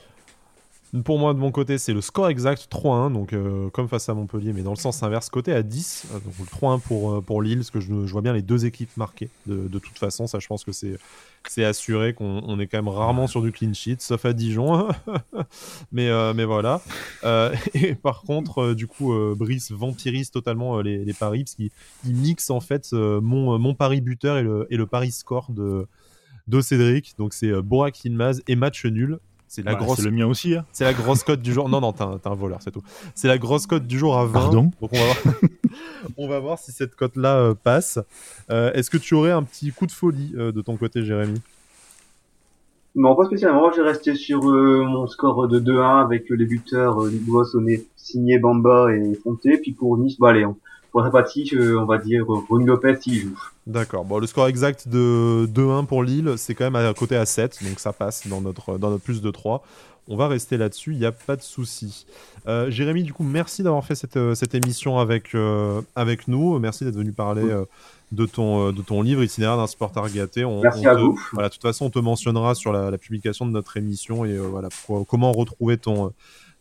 [1.04, 4.14] Pour moi, de mon côté, c'est le score exact 3-1, donc euh, comme face à
[4.14, 7.20] Montpellier, mais dans le sens inverse, côté à 10, euh, donc le 3-1 pour, euh,
[7.20, 9.30] pour Lille, parce que je, je vois bien les deux équipes marquées.
[9.46, 10.98] De, de toute façon, ça, je pense que c'est
[11.48, 14.88] c'est assuré qu'on on est quand même rarement sur du clean sheet, sauf à Dijon.
[15.92, 16.82] mais, euh, mais voilà.
[17.24, 21.70] Euh, et par contre, du coup, Brice vampirise totalement les, les paris, parce qu'il
[22.04, 25.86] il mixe en fait mon, mon pari buteur et le, et le pari score de,
[26.46, 27.14] de Cédric.
[27.16, 29.18] Donc c'est Borak Ilmaz et match nul.
[29.52, 30.54] C'est la Bah, grosse C'est le mien aussi.
[30.54, 30.64] hein.
[30.70, 31.68] c'est la grosse cote du jour.
[31.68, 32.82] Non, non, t'es un, t'es un voleur, c'est tout.
[33.16, 34.32] C'est la grosse cote du jour à 20.
[34.32, 35.16] Pardon Donc on va voir,
[36.18, 37.98] on va voir si cette cote-là euh, passe.
[38.50, 41.40] Euh, Est-ce que tu aurais un petit coup de folie euh, de ton côté, Jérémy?
[42.94, 43.60] Non, pas spécialement?
[43.62, 47.44] Moi, j'ai resté sur euh, mon score de 2-1 avec euh, les buteurs euh, Nicolas
[47.44, 49.40] Sonné, Signé, Bamba et Fonte.
[49.62, 50.56] Puis pour Nice, bah allez, on,
[50.90, 53.38] pour Repati, euh, on va dire euh, Rony Lopez s'il joue.
[53.66, 54.04] D'accord.
[54.04, 57.58] Bon, le score exact de 2-1 pour Lille, c'est quand même à côté à 7,
[57.68, 59.64] donc ça passe dans notre, dans notre plus de 3.
[60.08, 62.04] On va rester là-dessus, il n'y a pas de souci.
[62.48, 66.58] Euh, Jérémy, du coup, merci d'avoir fait cette, euh, cette émission avec, euh, avec nous.
[66.58, 67.64] Merci d'être venu parler euh,
[68.10, 70.44] de, ton, de ton livre, Itinéraire d'un supporter gâté.
[70.44, 71.20] On, Merci on à te- vous.
[71.34, 74.36] Voilà, de toute façon, on te mentionnera sur la, la publication de notre émission et
[74.36, 74.68] voilà,
[75.08, 76.12] comment retrouver ton,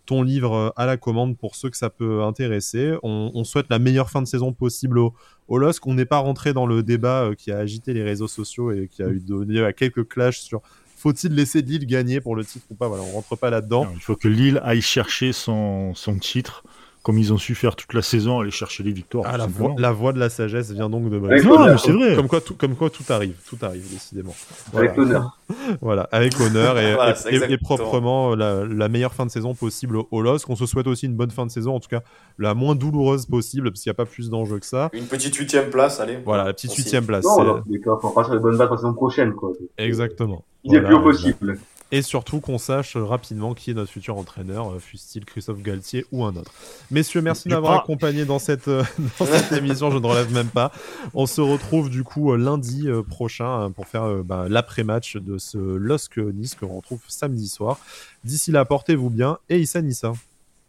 [0.10, 2.96] ton livre euh, à la commande pour ceux que ça peut intéresser.
[3.04, 5.14] On, souhaite la meilleure fin de saison possible au,
[5.48, 5.86] au LOSC.
[5.86, 8.88] On n'est pas rentré dans le débat euh, qui a agité les réseaux sociaux et
[8.88, 10.62] qui a eu donné à quelques clashs sur
[10.98, 12.88] faut-il laisser Lille gagner pour le titre ou pas.
[12.88, 13.88] Voilà, on rentre pas là-dedans.
[13.94, 16.64] Il faut que Lille aille chercher son titre,
[17.10, 19.26] comme ils ont su faire toute la saison, aller chercher les victoires.
[19.28, 21.18] Ah, la, voix, la voix de la sagesse vient donc de.
[21.18, 22.16] Non, mais c'est vrai.
[22.16, 24.36] Comme quoi, tout, comme quoi tout arrive, tout arrive décidément.
[24.72, 24.92] Voilà.
[24.92, 25.40] Avec l'honneur.
[25.82, 27.16] Voilà, avec honneur et, Voilà,
[27.64, 30.48] proprement euh, la, la meilleure fin de saison possible au, au LOSC.
[30.48, 32.02] On se souhaite aussi une bonne fin de saison, en tout cas
[32.38, 34.92] la moins douloureuse possible, parce qu'il n'y a pas plus d'enjeux que ça.
[34.94, 36.20] Une petite huitième place, allez.
[36.24, 37.26] Voilà, la petite huitième place.
[37.26, 39.54] Non, c'est- alors, les gars, on fera sur les bonnes bases la saison prochaine, quoi.
[39.80, 40.44] Exactement.
[40.64, 41.58] Il est plus haut possible.
[41.92, 46.24] Et surtout qu'on sache rapidement qui est notre futur entraîneur, euh, fût-il Christophe Galtier ou
[46.24, 46.52] un autre.
[46.92, 47.84] Messieurs, merci de Je m'avoir crois.
[47.84, 48.84] accompagné dans cette, euh,
[49.20, 50.72] dans cette émission, je ne relève même pas.
[51.16, 55.18] On se retrouve du coup euh, lundi euh, prochain euh, pour faire euh, bah, l'après-match
[55.18, 57.80] de ce LOSC Nice que l'on retrouve samedi soir.
[58.24, 60.14] D'ici là, portez-vous bien et Issa Nissa.